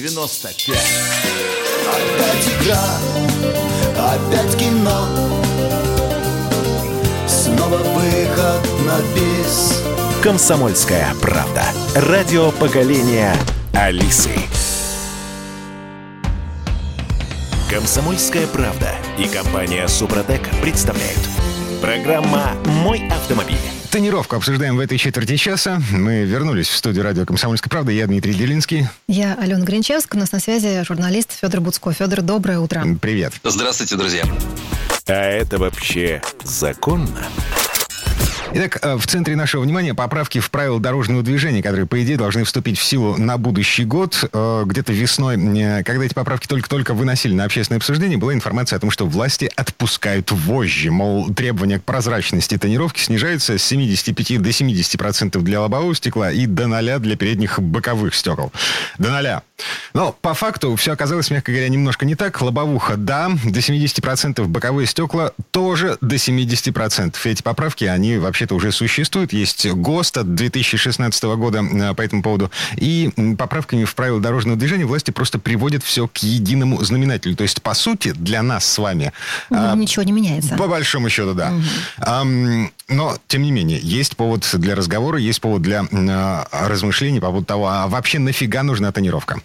[0.00, 0.72] Е-95
[1.90, 2.84] Опять игра,
[3.98, 5.06] опять кино
[7.28, 9.82] Снова выход на бис
[10.22, 11.64] Комсомольская правда.
[11.94, 13.34] Радио поколения
[13.72, 14.30] Алисы.
[17.70, 21.20] Комсомольская правда и компания Супротек представляют.
[21.80, 23.79] Программа «Мой автомобиль».
[23.90, 25.82] Тонировку обсуждаем в этой четверти часа.
[25.90, 27.90] Мы вернулись в студию радио «Комсомольская правда».
[27.90, 28.86] Я Дмитрий Делинский.
[29.08, 30.14] Я Алена Гринчевск.
[30.14, 31.92] У нас на связи журналист Федор Буцко.
[31.92, 32.84] Федор, доброе утро.
[33.02, 33.32] Привет.
[33.42, 34.24] Здравствуйте, друзья.
[35.08, 37.26] А это вообще законно?
[38.52, 42.42] Итак, э, в центре нашего внимания поправки в правила дорожного движения, которые, по идее, должны
[42.42, 44.28] вступить в силу на будущий год.
[44.32, 48.80] Э, где-то весной, э, когда эти поправки только-только выносили на общественное обсуждение, была информация о
[48.80, 50.90] том, что власти отпускают вожжи.
[50.90, 56.46] Мол, требования к прозрачности тонировки снижаются с 75 до 70 процентов для лобового стекла и
[56.46, 58.52] до 0 для передних боковых стекол.
[58.98, 59.42] До 0.
[59.94, 62.40] Но по факту все оказалось, мягко говоря, немножко не так.
[62.40, 67.16] Лобовуха, да, до 70%, боковые стекла тоже до 70%.
[67.24, 69.32] Эти поправки, они вообще-то уже существуют.
[69.32, 72.50] Есть ГОСТ от 2016 года э, по этому поводу.
[72.76, 77.36] И поправками в правила дорожного движения власти просто приводят все к единому знаменателю.
[77.36, 79.12] То есть, по сути, для нас с вами...
[79.50, 80.56] Ну, ничего не меняется.
[80.56, 81.52] По большому счету, да.
[81.52, 82.70] Угу.
[82.88, 85.84] Но, тем не менее, есть повод для разговора, есть повод для
[86.50, 89.40] размышлений по поводу того, а вообще нафига нужна тонировка?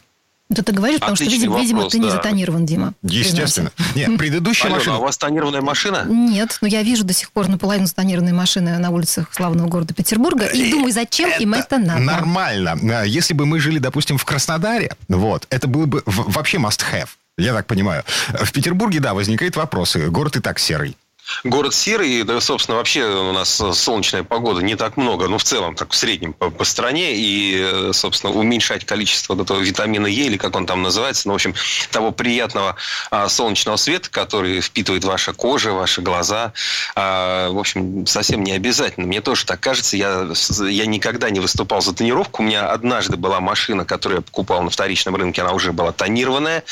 [0.48, 2.04] Это ты говоришь, потому Отличный что, видимо, вопрос, ты да.
[2.04, 2.94] не затонирован, Дима.
[3.02, 3.72] Естественно.
[3.96, 4.96] Нет, предыдущая Алена, машина...
[4.96, 6.06] а у вас тонированная машина?
[6.08, 10.46] Нет, но я вижу до сих пор наполовину затонированные машины на улицах славного города Петербурга.
[10.46, 12.00] И думаю, зачем это им это надо?
[12.00, 12.78] Нормально.
[13.00, 17.10] А, если бы мы жили, допустим, в Краснодаре, вот, это было бы вообще must-have.
[17.38, 18.04] Я так понимаю.
[18.30, 20.10] В Петербурге, да, возникают вопросы.
[20.10, 20.96] Город и так серый.
[21.44, 25.76] Город серый, да, собственно, вообще у нас солнечная погода не так много, ну, в целом,
[25.76, 30.38] так в среднем по, по стране, и, собственно, уменьшать количество вот этого витамина Е, или
[30.38, 31.56] как он там называется, ну, в общем,
[31.92, 32.76] того приятного
[33.10, 36.54] а, солнечного света, который впитывает ваша кожа, ваши глаза,
[36.96, 39.08] а, в общем, совсем не обязательно.
[39.08, 40.28] Мне тоже так кажется, я,
[40.68, 44.70] я никогда не выступал за тонировку, у меня однажды была машина, которую я покупал на
[44.70, 46.64] вторичном рынке, она уже была тонированная,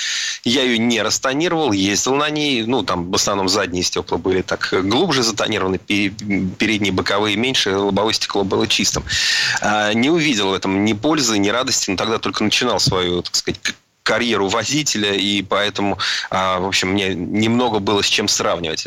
[0.44, 4.74] я ее не растонировал, ездил на ней, ну, там, в основном задние стекла были так
[4.84, 9.04] глубже затонированы, передние боковые меньше, лобовое стекло было чистым.
[9.62, 13.36] А, не увидел в этом ни пользы, ни радости, но тогда только начинал свою, так
[13.36, 13.60] сказать,
[14.04, 15.98] карьеру водителя, и поэтому,
[16.30, 18.86] а, в общем, мне немного было с чем сравнивать.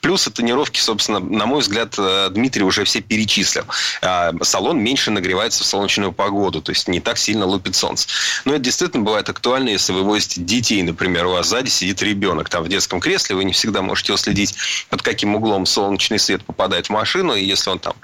[0.00, 3.64] Плюсы тонировки, собственно, на мой взгляд, э, Дмитрий уже все перечислил.
[4.00, 8.08] А, салон меньше нагревается в солнечную погоду, то есть не так сильно лупит солнце.
[8.44, 12.48] Но это действительно бывает актуально, если вы возите детей, например, у вас сзади сидит ребенок
[12.48, 14.54] там в детском кресле, вы не всегда можете уследить,
[14.88, 17.94] под каким углом солнечный свет попадает в машину, и если он там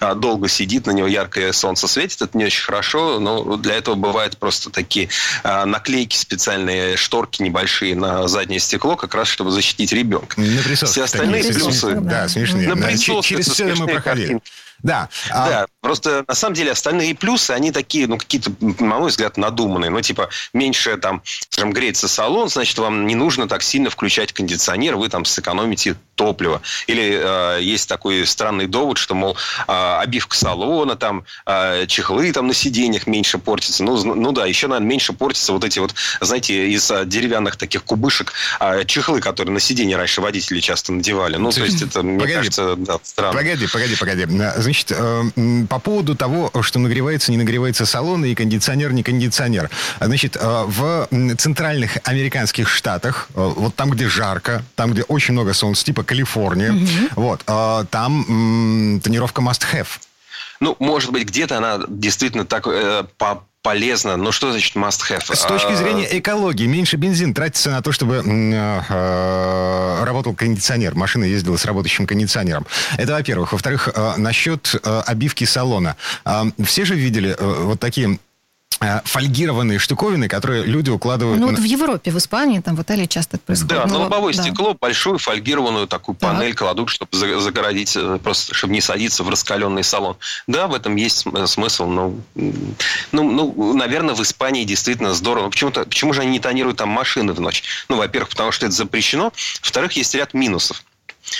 [0.00, 3.94] а, долго сидит, на него яркое солнце светит, это не очень хорошо, но для этого
[3.94, 5.08] бывают просто такие
[5.42, 10.40] а, наклейки специальные, шторки небольшие на заднее стекло, как раз чтобы защитить ребенка.
[10.86, 11.94] Все остальные плюсы.
[12.00, 12.74] Да, смешные.
[12.74, 14.40] На Через все мы проходили.
[14.82, 15.08] Да.
[15.30, 15.66] А да.
[15.80, 19.90] Просто на самом деле остальные плюсы, они такие, ну, какие-то, на мой взгляд, надуманные.
[19.90, 24.96] Ну, типа, меньше там, скажем, греется салон, значит, вам не нужно так сильно включать кондиционер,
[24.96, 26.62] вы там сэкономите топливо.
[26.86, 32.46] Или э, есть такой странный довод, что, мол, э, обивка салона, там, э, чехлы там
[32.46, 33.82] на сиденьях меньше портятся.
[33.82, 38.32] Ну, ну да, еще, наверное, меньше портятся вот эти вот, знаете, из деревянных таких кубышек
[38.60, 41.36] э, чехлы, которые на сиденье раньше водители часто надевали.
[41.36, 43.36] Ну, то есть это, мне погоди, кажется, да, странно.
[43.36, 44.26] Погоди, погоди, погоди.
[44.72, 49.68] Значит, э, по поводу того, что нагревается, не нагревается салон, и кондиционер, не кондиционер.
[50.00, 55.52] Значит, э, в центральных американских штатах, э, вот там, где жарко, там, где очень много
[55.52, 56.86] солнца, типа Калифорния, угу.
[57.16, 57.44] вот,
[57.90, 59.88] там тонировка must have.
[60.62, 64.16] Ну, может быть, где-то она действительно так э, по полезно.
[64.16, 65.34] Но что значит must have?
[65.34, 70.94] С точки а, зрения экологии, меньше бензин тратится на то, чтобы э, работал кондиционер.
[70.94, 72.64] Машина ездила с работающим кондиционером.
[72.96, 73.52] Это во-первых.
[73.52, 75.96] Во-вторых, э, насчет э, обивки салона.
[76.24, 78.31] Э, все же видели э, вот такие Э,
[79.04, 81.40] фольгированные штуковины, которые люди укладывают...
[81.40, 83.76] Ну, вот в Европе, в Испании, там, в Италии часто это происходит.
[83.76, 84.42] Да, ну, на лобовое да.
[84.42, 86.32] стекло большую фольгированную такую так.
[86.32, 90.16] панель кладут, чтобы загородить, э, просто чтобы не садиться в раскаленный салон.
[90.46, 95.50] Да, в этом есть смысл, но, ну, ну, наверное, в Испании действительно здорово.
[95.50, 97.62] Почему-то, почему же они не тонируют там машины в ночь?
[97.88, 99.32] Ну, во-первых, потому что это запрещено.
[99.62, 100.82] Во-вторых, есть ряд минусов.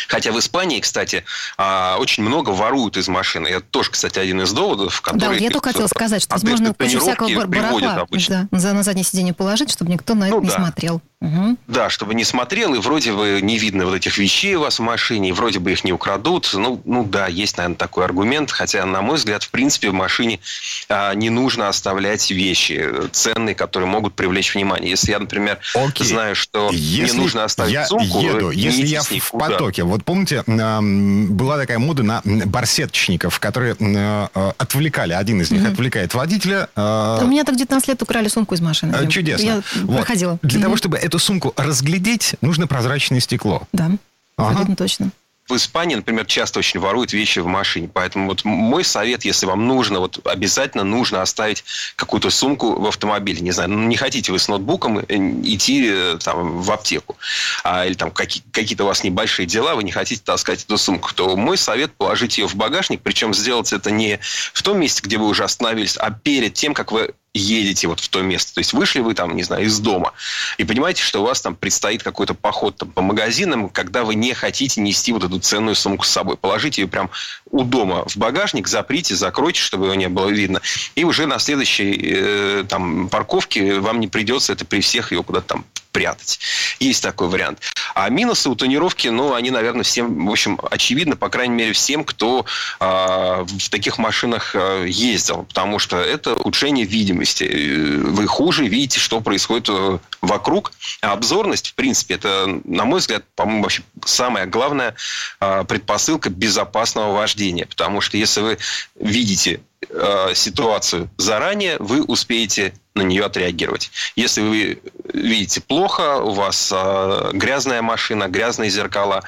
[0.09, 1.25] Хотя в Испании, кстати,
[1.57, 3.49] а, очень много воруют из машины.
[3.49, 5.39] Это тоже, кстати, один из доводов, который...
[5.39, 8.07] Да, я только хотела сказать, что можно кучу всякого барахла
[8.51, 10.57] да, на заднее сиденье положить, чтобы никто на это ну, не да.
[10.57, 11.03] смотрел.
[11.23, 11.57] Угу.
[11.69, 14.83] Да, чтобы не смотрел, и вроде бы не видно вот этих вещей у вас в
[14.83, 16.51] машине, и вроде бы их не украдут.
[16.53, 18.51] Ну, ну да, есть, наверное, такой аргумент.
[18.51, 20.41] Хотя, на мой взгляд, в принципе, в машине
[20.89, 24.91] а, не нужно оставлять вещи ценные, которые могут привлечь внимание.
[24.91, 26.05] Если я, например, Окей.
[26.05, 28.21] знаю, что если мне нужно оставить я сумку...
[28.21, 29.85] Еду, если я в потоке.
[29.85, 35.73] Вот помните, была такая мода на барсеточников, которые а, отвлекали, один из них угу.
[35.73, 36.69] отвлекает водителя.
[36.75, 39.07] У меня так 19 лет украли сумку из машины.
[39.09, 39.45] Чудесно.
[39.45, 39.99] Я вот.
[39.99, 40.39] проходила.
[40.43, 40.65] Для угу.
[40.65, 43.69] того, чтобы эту сумку разглядеть, нужно прозрачное стекло.
[43.73, 43.91] Да,
[44.37, 44.77] абсолютно ага.
[44.77, 45.11] точно
[45.49, 47.91] в Испании, например, часто очень воруют вещи в машине.
[47.93, 51.65] Поэтому вот мой совет, если вам нужно, вот обязательно нужно оставить
[51.97, 53.41] какую-то сумку в автомобиле.
[53.41, 57.17] Не знаю, ну, не хотите вы с ноутбуком э, идти э, там, в аптеку,
[57.65, 61.13] а, или там какие- какие-то у вас небольшие дела, вы не хотите таскать эту сумку,
[61.13, 64.21] то мой совет положить ее в багажник, причем сделать это не
[64.55, 68.09] в том месте, где вы уже остановились, а перед тем, как вы едете вот в
[68.09, 68.55] то место.
[68.55, 70.13] То есть вышли вы там, не знаю, из дома
[70.59, 74.35] и понимаете, что у вас там предстоит какой-то поход там, по магазинам, когда вы не
[74.35, 76.37] хотите нести вот эту ценную сумку с собой.
[76.37, 77.11] Положите ее прям
[77.51, 80.61] у дома в багажник, заприте, закройте, чтобы ее не было видно.
[80.95, 85.49] И уже на следующей э, там парковке вам не придется это при всех ее куда-то
[85.49, 86.41] там прятать.
[86.81, 87.61] Есть такой вариант.
[87.95, 92.05] А минусы у тонировки, ну, они, наверное, всем, в общем, очевидно, по крайней мере, всем,
[92.05, 92.47] кто
[92.81, 97.22] э, в таких машинах э, ездил, потому что это улучшение видимости.
[97.25, 100.73] Вы хуже видите, что происходит э, вокруг.
[101.01, 104.95] А обзорность, в принципе, это, на мой взгляд, по-моему, вообще самая главная
[105.41, 107.67] э, предпосылка безопасного вождения.
[107.67, 108.59] Потому что если вы
[108.95, 113.91] видите э, ситуацию заранее, вы успеете на нее отреагировать.
[114.17, 114.83] Если вы
[115.15, 119.23] видите плохо, у вас э, грязная машина, грязные зеркала,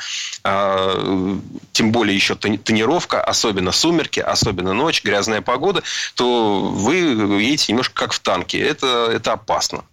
[0.44, 1.36] э,
[1.72, 5.82] тем более еще тонировка, особенно сумерки, особенно ночь, грязная погода,
[6.14, 6.96] то вы
[7.40, 8.58] едете немножко как в танке.
[8.58, 9.84] Это, это опасно.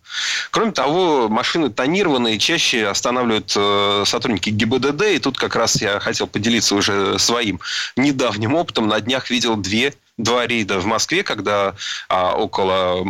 [0.52, 5.04] Кроме того, машины тонированные чаще останавливают э, сотрудники ГИБДД.
[5.04, 7.62] И тут как раз я хотел поделиться уже своим
[7.96, 8.88] недавним опытом.
[8.88, 11.76] На днях видел две два рейда в Москве, когда
[12.10, 13.06] а, около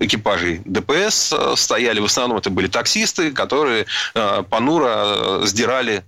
[0.00, 2.00] экипажей ДПС э, стояли.
[2.00, 6.04] В основном это были таксисты, которые а, понуро э, сдирали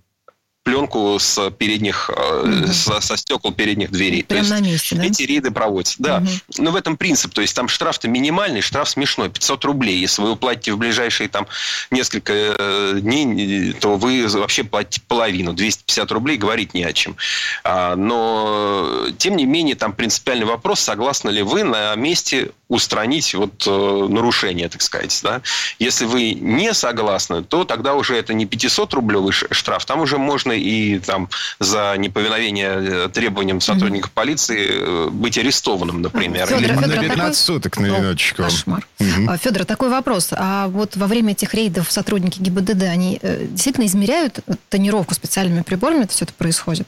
[0.68, 2.66] пленку с передних, угу.
[2.66, 4.22] со, со стекол передних дверей.
[4.22, 5.04] Прямо то на месте, да?
[5.04, 5.96] Эти рейды проводятся.
[5.98, 6.18] Да.
[6.18, 6.62] Угу.
[6.62, 7.32] Но в этом принцип.
[7.32, 9.30] То есть там штраф-то минимальный, штраф смешной.
[9.30, 9.98] 500 рублей.
[9.98, 11.46] Если вы уплатите в ближайшие там
[11.90, 15.54] несколько э, дней, то вы вообще платите половину.
[15.54, 17.16] 250 рублей говорить не о чем.
[17.64, 23.64] А, но, тем не менее, там принципиальный вопрос, согласны ли вы на месте устранить вот
[23.66, 25.18] э, нарушение, так сказать.
[25.22, 25.40] Да?
[25.78, 30.52] Если вы не согласны, то тогда уже это не 500 рублевый штраф, там уже можно
[30.52, 36.46] и там за неповиновение э, требованиям сотрудников полиции э, быть арестованным, например.
[36.46, 37.34] Федор, Или Федор, на 15 такой...
[37.34, 38.42] суток на минуточку.
[38.42, 38.86] Кошмар.
[39.00, 39.36] Угу.
[39.38, 40.28] Федор, такой вопрос.
[40.32, 46.04] А вот во время этих рейдов сотрудники ГИБДД, они действительно измеряют тонировку специальными приборами?
[46.04, 46.86] Это все это происходит?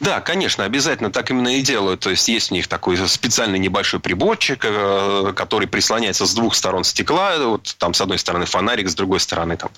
[0.00, 2.00] Да, конечно, обязательно так именно и делают.
[2.00, 6.84] То есть есть у них такой специальный небольшой приборчик, э, который прислоняется с двух сторон
[6.84, 7.36] стекла.
[7.38, 9.70] Вот там с одной стороны фонарик, с другой стороны там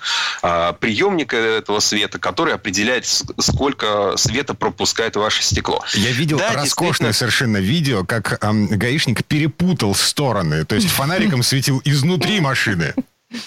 [0.42, 3.06] а, приемник этого света, который определяет,
[3.38, 5.82] сколько света пропускает ваше стекло.
[5.94, 7.12] Я видел да, роскошное действительно...
[7.12, 10.64] совершенно видео, как эм, гаишник перепутал стороны.
[10.64, 12.94] То есть фонариком светил изнутри машины.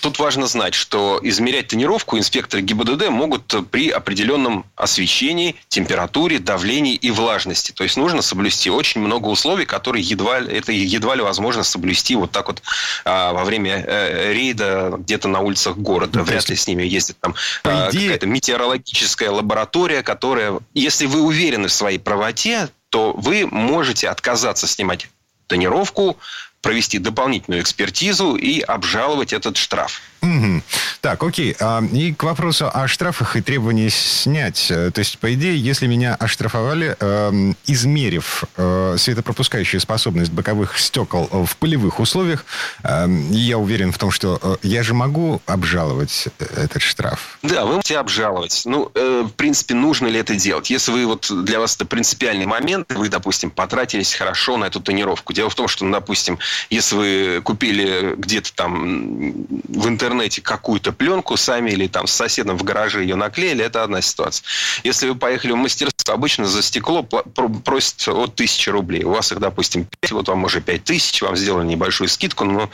[0.01, 7.11] Тут важно знать, что измерять тонировку инспекторы ГИБДД могут при определенном освещении, температуре, давлении и
[7.11, 7.71] влажности.
[7.71, 12.31] То есть нужно соблюсти очень много условий, которые едва, это едва ли возможно соблюсти вот
[12.31, 12.61] так вот
[13.03, 16.19] а, во время э, рейда где-то на улицах города.
[16.19, 18.03] Ну, Вряд ли с ними ездит там а, идее...
[18.03, 25.09] какая-то метеорологическая лаборатория, которая, если вы уверены в своей правоте, то вы можете отказаться снимать
[25.47, 26.17] тонировку,
[26.65, 30.01] провести дополнительную экспертизу и обжаловать этот штраф.
[30.23, 30.63] Угу.
[31.01, 31.56] Так, окей.
[31.60, 34.71] А, и к вопросу о штрафах и требовании снять.
[34.71, 41.30] Э, то есть, по идее, если меня оштрафовали, э, измерив э, светопропускающую способность боковых стекол
[41.45, 42.43] в полевых условиях,
[42.84, 47.38] э, я уверен в том, что э, я же могу обжаловать этот штраф.
[47.43, 48.63] Да, вы можете обжаловать.
[48.65, 50.71] Ну, э, в принципе, нужно ли это делать?
[50.71, 55.34] Если вы вот для вас это принципиальный момент, вы, допустим, потратились хорошо на эту тонировку.
[55.34, 61.37] Дело в том, что, ну, допустим, если вы купили где-то там в интернете какую-то пленку
[61.37, 64.45] сами или там с соседом в гараже ее наклеили, это одна ситуация.
[64.83, 69.03] Если вы поехали в мастерство, обычно за стекло просят от тысячи рублей.
[69.03, 72.69] У вас их, допустим, 5, вот вам уже 5 тысяч, вам сделали небольшую скидку, но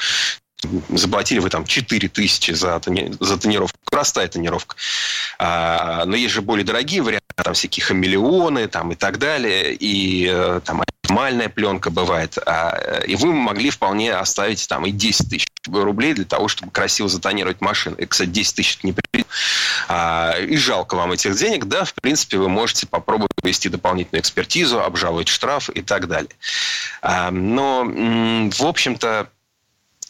[0.89, 3.77] заплатили вы там 4 тысячи за, тони, за тонировку.
[3.89, 4.75] Простая тонировка.
[5.39, 9.73] А, но есть же более дорогие варианты, там всякие хамелеоны там, и так далее.
[9.73, 12.37] И э, там нормальная пленка бывает.
[12.45, 17.09] А, и вы могли вполне оставить там и 10 тысяч рублей для того, чтобы красиво
[17.09, 17.95] затонировать машину.
[17.97, 19.25] И, кстати, 10 тысяч не при...
[19.87, 24.81] а, И жалко вам этих денег, да, в принципе, вы можете попробовать провести дополнительную экспертизу,
[24.81, 26.31] обжаловать штраф и так далее.
[27.01, 29.29] А, но, в общем-то,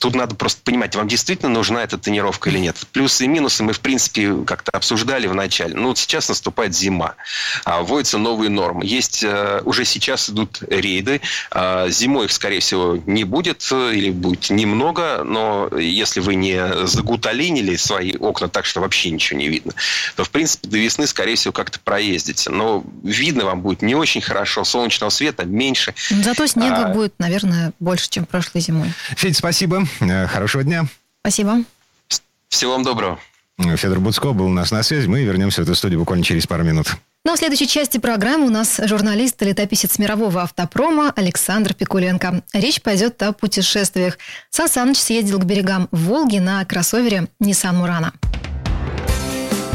[0.02, 2.76] Тут надо просто понимать, вам действительно нужна эта тренировка или нет.
[2.92, 5.76] Плюсы и минусы мы, в принципе, как-то обсуждали в начале.
[5.76, 7.14] Ну, вот сейчас наступает зима.
[7.66, 8.84] А, вводятся новые нормы.
[8.84, 11.22] Есть, э, уже сейчас идут рейды.
[11.52, 15.24] А, зимой их, скорее всего, не будет э, или будет немного.
[15.24, 19.74] Но если вы не загуталинили свои окна так, что вообще ничего не видно,
[20.16, 22.50] то, в принципе, до весны, скорее всего, как-то проездите.
[22.50, 24.64] Но видно вам будет не очень хорошо.
[24.64, 25.94] Солнечного света меньше.
[26.10, 26.90] Зато снега а...
[26.90, 28.92] будет, наверное, больше, чем прошлой зимой.
[29.16, 29.88] Федь, спасибо.
[30.00, 30.86] Э, хорошего дня.
[31.22, 31.64] Спасибо.
[32.50, 33.20] Всего вам доброго.
[33.58, 35.08] Федор Буцко был у нас на связи.
[35.08, 36.96] Мы вернемся в эту студию буквально через пару минут.
[37.24, 42.42] Ну а в следующей части программы у нас журналист и летописец мирового автопрома Александр Пикуленко.
[42.54, 44.18] Речь пойдет о путешествиях.
[44.50, 48.12] Сан Саныч съездил к берегам Волги на кроссовере Nissan Murano.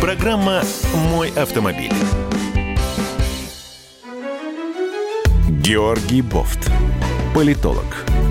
[0.01, 0.62] Программа
[1.11, 1.93] «Мой автомобиль».
[5.49, 6.71] Георгий Бофт.
[7.35, 8.05] Политолог,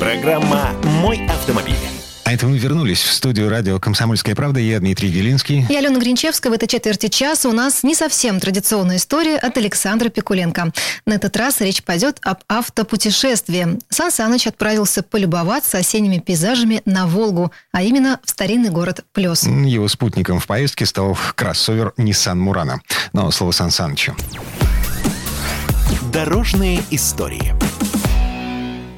[0.00, 0.70] Программа
[1.02, 1.74] «Мой автомобиль».
[2.24, 4.58] А это мы вернулись в студию радио «Комсомольская правда».
[4.58, 5.66] Я Дмитрий Делинский.
[5.68, 6.50] Я Алена Гринчевская.
[6.50, 10.72] В этой четверти часа у нас не совсем традиционная история от Александра Пикуленко.
[11.04, 13.78] На этот раз речь пойдет об автопутешествии.
[13.90, 19.42] Сан Саныч отправился полюбоваться осенними пейзажами на Волгу, а именно в старинный город Плес.
[19.42, 22.78] Его спутником в поездке стал кроссовер Nissan Murano.
[23.12, 24.16] Но слово Сан Санычу.
[26.10, 27.54] Дорожные истории.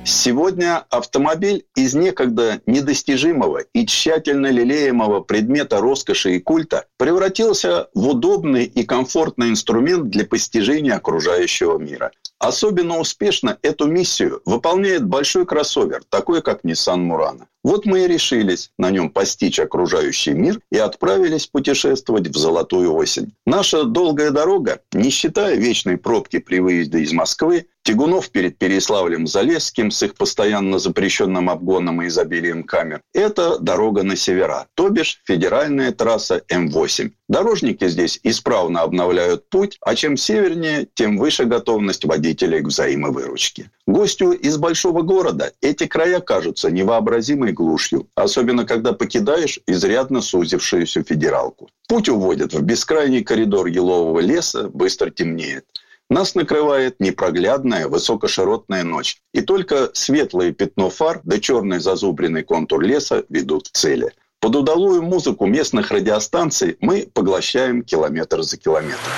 [0.05, 8.65] Сегодня автомобиль из некогда недостижимого и тщательно лелеемого предмета роскоши и культа превратился в удобный
[8.65, 12.11] и комфортный инструмент для постижения окружающего мира.
[12.43, 17.47] Особенно успешно эту миссию выполняет большой кроссовер, такой как Nissan Murano.
[17.63, 23.33] Вот мы и решились на нем постичь окружающий мир и отправились путешествовать в золотую осень.
[23.47, 30.03] Наша долгая дорога, не считая вечной пробки при выезде из Москвы, Тягунов перед Переславлем-Залесским с
[30.03, 33.03] их постоянно запрещенным обгоном и изобилием камер.
[33.13, 37.11] Это дорога на севера, то бишь федеральная трасса М8.
[37.33, 43.71] Дорожники здесь исправно обновляют путь, а чем севернее, тем выше готовность водителей к взаимовыручке.
[43.87, 51.71] Гостю из большого города эти края кажутся невообразимой глушью, особенно когда покидаешь изрядно сузившуюся федералку.
[51.89, 55.65] Путь уводит в бескрайний коридор елового леса, быстро темнеет.
[56.11, 59.23] Нас накрывает непроглядная высокоширотная ночь.
[59.33, 64.13] И только светлое пятно фар да черный зазубренный контур леса ведут к цели.
[64.43, 69.15] Под удалую музыку местных радиостанций мы поглощаем километр за километром.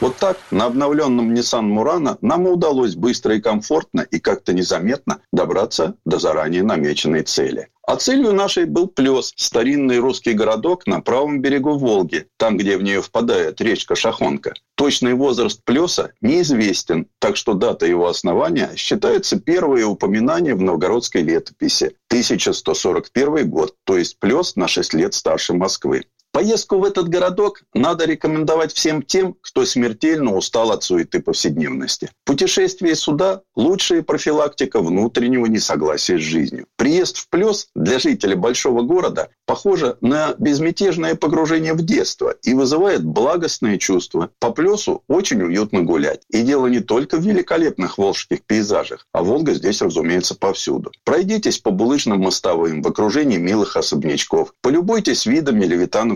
[0.00, 5.94] Вот так на обновленном Nissan Murano нам удалось быстро и комфортно и как-то незаметно добраться
[6.06, 7.68] до заранее намеченной цели.
[7.82, 12.82] А целью нашей был Плес, старинный русский городок на правом берегу Волги, там, где в
[12.82, 14.54] нее впадает речка Шахонка.
[14.74, 21.96] Точный возраст Плеса неизвестен, так что дата его основания считается первое упоминание в новгородской летописи–
[22.08, 26.04] 1141 год, то есть Плес на 6 лет старше Москвы.
[26.32, 32.10] Поездку в этот городок надо рекомендовать всем тем, кто смертельно устал от суеты повседневности.
[32.24, 36.66] Путешествие сюда– лучшая профилактика внутреннего несогласия с жизнью.
[36.76, 43.04] Приезд в Плес для жителя большого города похоже на безмятежное погружение в детство и вызывает
[43.04, 44.30] благостное чувство.
[44.38, 46.22] По Плесу очень уютно гулять.
[46.30, 50.92] И дело не только в великолепных волжских пейзажах, а Волга здесь, разумеется, повсюду.
[51.04, 54.54] Пройдитесь по булыжным мостовым в окружении милых особнячков.
[54.62, 55.64] Полюбуйтесь видами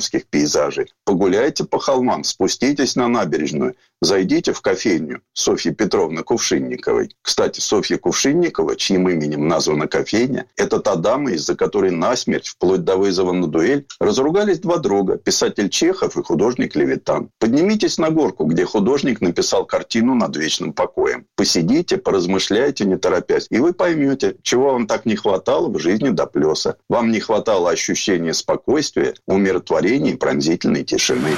[0.05, 0.93] левитановских пейзажей.
[1.05, 3.75] Погуляйте по холмам, спуститесь на набережную.
[4.05, 7.17] Зайдите в кофейню Софьи Петровны Кувшинниковой.
[7.23, 12.97] Кстати, Софья Кувшинникова, чьим именем названа кофейня, это та дама, из-за которой насмерть, вплоть до
[12.97, 17.31] вызова на дуэль, разругались два друга, писатель Чехов и художник Левитан.
[17.39, 21.25] Поднимитесь на горку, где художник написал картину над вечным покоем.
[21.35, 26.27] Посидите, поразмышляйте, не торопясь, и вы поймете, чего вам так не хватало в жизни до
[26.27, 26.77] плеса.
[26.91, 31.37] Вам не хватало ощущения спокойствия, умиротворения и пронзительной тишины.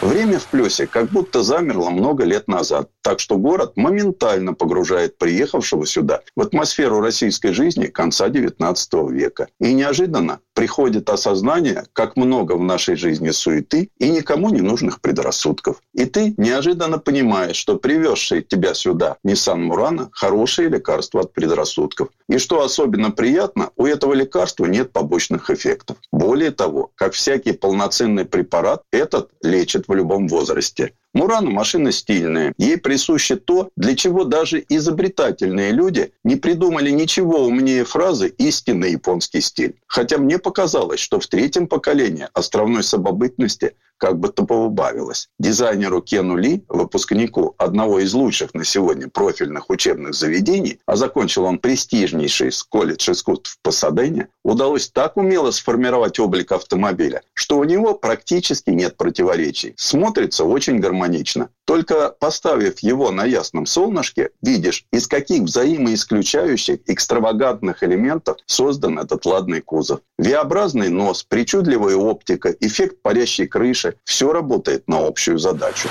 [0.00, 5.86] Время в плюсе как будто замерло много лет назад, так что город моментально погружает приехавшего
[5.86, 9.48] сюда в атмосферу российской жизни конца XIX века.
[9.60, 15.82] И неожиданно приходит осознание, как много в нашей жизни суеты и никому не нужных предрассудков.
[15.94, 22.08] И ты неожиданно понимаешь, что привезший тебя сюда Nissan Murano– хорошее лекарство от предрассудков.
[22.28, 25.96] И что особенно приятно, у этого лекарства нет побочных эффектов.
[26.12, 30.92] Более того, как всякий полноценный препарат, этот лечит в любом возрасте.
[31.14, 32.54] Мурана машина стильная.
[32.58, 39.40] Ей присуще то, для чего даже изобретательные люди не придумали ничего умнее фразы «истинный японский
[39.40, 39.74] стиль».
[39.86, 45.28] Хотя мне показалось, что в третьем поколении островной самобытности как бы то поубавилось.
[45.38, 51.58] Дизайнеру Кену Ли, выпускнику одного из лучших на сегодня профильных учебных заведений, а закончил он
[51.58, 58.70] престижнейший колледж искусств в Пасадене, удалось так умело сформировать облик автомобиля, что у него практически
[58.70, 59.74] нет противоречий.
[59.76, 61.50] Смотрится очень гармонично.
[61.66, 69.60] Только поставив его на ясном солнышке, видишь, из каких взаимоисключающих экстравагантных элементов создан этот ладный
[69.60, 70.00] кузов.
[70.18, 75.88] V-образный нос, причудливая оптика, эффект парящей крыши– все работает на общую задачу.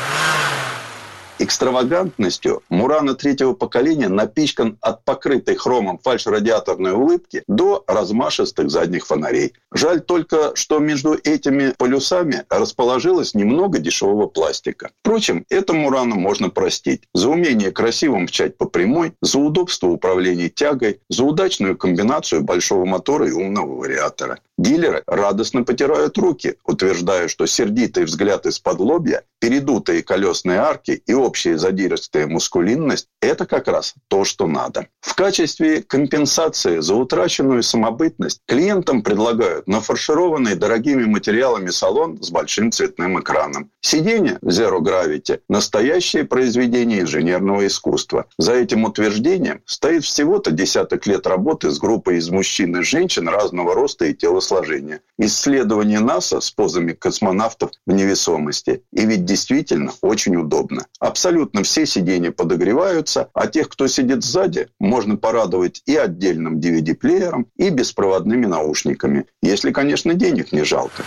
[1.39, 9.53] Экстравагантностью Мурана третьего поколения напичкан от покрытой хромом фальш-радиаторной улыбки до размашистых задних фонарей.
[9.71, 14.89] Жаль только, что между этими полюсами расположилось немного дешевого пластика.
[15.01, 17.03] Впрочем, это Мурану можно простить.
[17.13, 23.27] За умение красиво мчать по прямой, за удобство управления тягой, за удачную комбинацию большого мотора
[23.27, 24.39] и умного вариатора.
[24.57, 31.59] Дилеры радостно потирают руки, утверждая, что сердитый взгляд из-под лобья, передутые колесные арки и общая
[31.59, 34.87] задиристая мускулинность– это как раз то, что надо.
[34.99, 43.19] В качестве компенсации за утраченную самобытность клиентам предлагают нафаршированный дорогими материалами салон с большим цветным
[43.19, 43.69] экраном.
[43.81, 48.25] Сиденье Zero Gravity– настоящее произведение инженерного искусства.
[48.39, 53.75] За этим утверждением стоит всего-то десяток лет работы с группой из мужчин и женщин разного
[53.75, 54.46] роста и телосложения.
[55.17, 58.83] Исследование НАСА с позами космонавтов в невесомости.
[58.93, 60.85] И ведь действительно очень удобно.
[60.99, 67.69] Абсолютно все сиденья подогреваются, а тех, кто сидит сзади, можно порадовать и отдельным DVD-плеером, и
[67.69, 69.25] беспроводными наушниками.
[69.41, 71.03] Если, конечно, денег не жалко.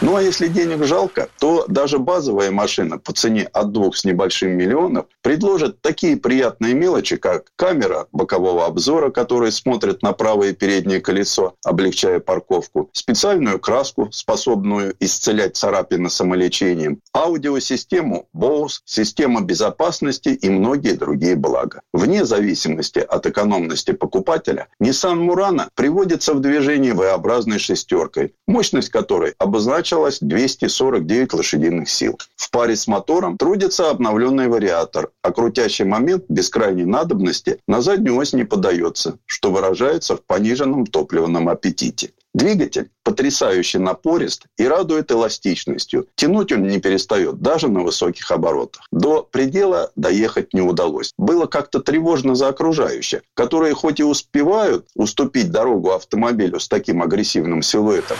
[0.00, 4.50] Ну а если денег жалко, то даже базовая машина по цене от двух с небольшим
[4.50, 11.54] миллионов предложит такие приятные мелочи, как камера бокового обзора, которая смотрит на правое переднее колесо,
[11.64, 21.36] облегчая парковку, специальную краску, способную исцелять царапины самолечением, аудиосистему Bose, система безопасности и многие другие
[21.36, 21.82] блага.
[21.92, 29.83] Вне зависимости от экономности покупателя, Nissan Murano приводится в движение V-образной шестеркой, мощность которой обозначена
[29.84, 32.18] получалось 249 лошадиных сил.
[32.36, 38.16] В паре с мотором трудится обновленный вариатор, а крутящий момент без крайней надобности на заднюю
[38.16, 42.12] ось не подается, что выражается в пониженном топливном аппетите.
[42.32, 46.06] Двигатель потрясающе напорист и радует эластичностью.
[46.16, 48.88] Тянуть он не перестает даже на высоких оборотах.
[48.90, 51.12] До предела доехать не удалось.
[51.18, 57.62] Было как-то тревожно за окружающих, которые хоть и успевают уступить дорогу автомобилю с таким агрессивным
[57.62, 58.16] силуэтом,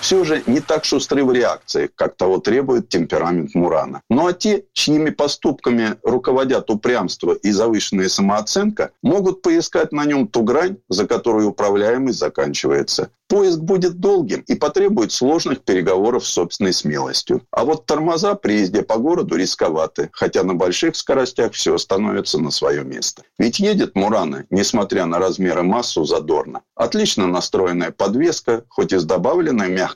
[0.00, 4.02] все же не так шустры в реакции, как того требует темперамент Мурана.
[4.08, 10.42] Ну а те, чьими поступками руководят упрямство и завышенная самооценка, могут поискать на нем ту
[10.42, 13.10] грань, за которой управляемость заканчивается.
[13.28, 17.42] Поиск будет долгим и потребует сложных переговоров с собственной смелостью.
[17.52, 22.50] А вот тормоза при езде по городу рисковаты, хотя на больших скоростях все становится на
[22.50, 23.22] свое место.
[23.38, 26.62] Ведь едет Мурана, несмотря на размеры массу, задорно.
[26.74, 29.89] Отлично настроенная подвеска, хоть и с добавленной мягкостью,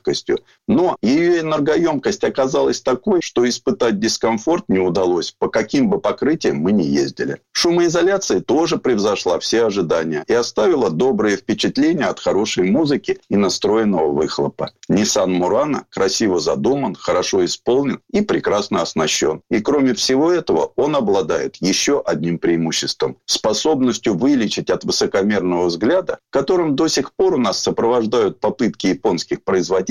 [0.67, 6.71] но ее энергоемкость оказалась такой, что испытать дискомфорт не удалось, по каким бы покрытиям мы
[6.71, 7.41] не ездили.
[7.51, 14.71] Шумоизоляция тоже превзошла все ожидания и оставила добрые впечатления от хорошей музыки и настроенного выхлопа.
[14.89, 19.41] Nissan Murano красиво задуман, хорошо исполнен и прекрасно оснащен.
[19.49, 26.75] И кроме всего этого, он обладает еще одним преимуществом– способностью вылечить от высокомерного взгляда, которым
[26.75, 29.84] до сих пор у нас сопровождают попытки японских производителей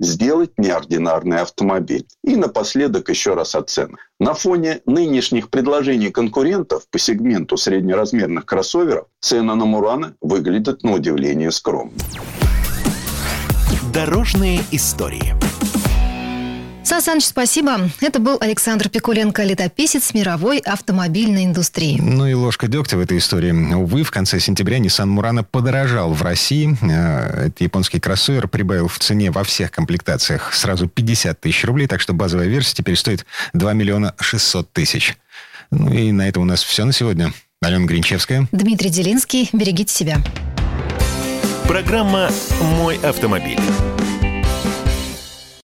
[0.00, 2.06] сделать неординарный автомобиль.
[2.24, 4.00] И напоследок еще раз о ценах.
[4.20, 11.50] На фоне нынешних предложений конкурентов по сегменту среднеразмерных кроссоверов цены на Мурана выглядят на удивление
[11.50, 11.92] скромно.
[13.92, 15.34] Дорожные истории.
[16.88, 17.90] Сан Саныч, спасибо.
[18.00, 21.98] Это был Александр Пикуленко, летописец мировой автомобильной индустрии.
[22.00, 23.50] Ну и ложка дегтя в этой истории.
[23.74, 26.78] Увы, в конце сентября Nissan Murano подорожал в России.
[26.80, 32.00] Э, это японский кроссовер прибавил в цене во всех комплектациях сразу 50 тысяч рублей, так
[32.00, 35.18] что базовая версия теперь стоит 2 миллиона 600 тысяч.
[35.70, 37.34] Ну и на этом у нас все на сегодня.
[37.60, 38.48] Алена Гринчевская.
[38.50, 39.50] Дмитрий Делинский.
[39.52, 40.22] Берегите себя.
[41.66, 42.30] Программа
[42.78, 43.60] «Мой автомобиль».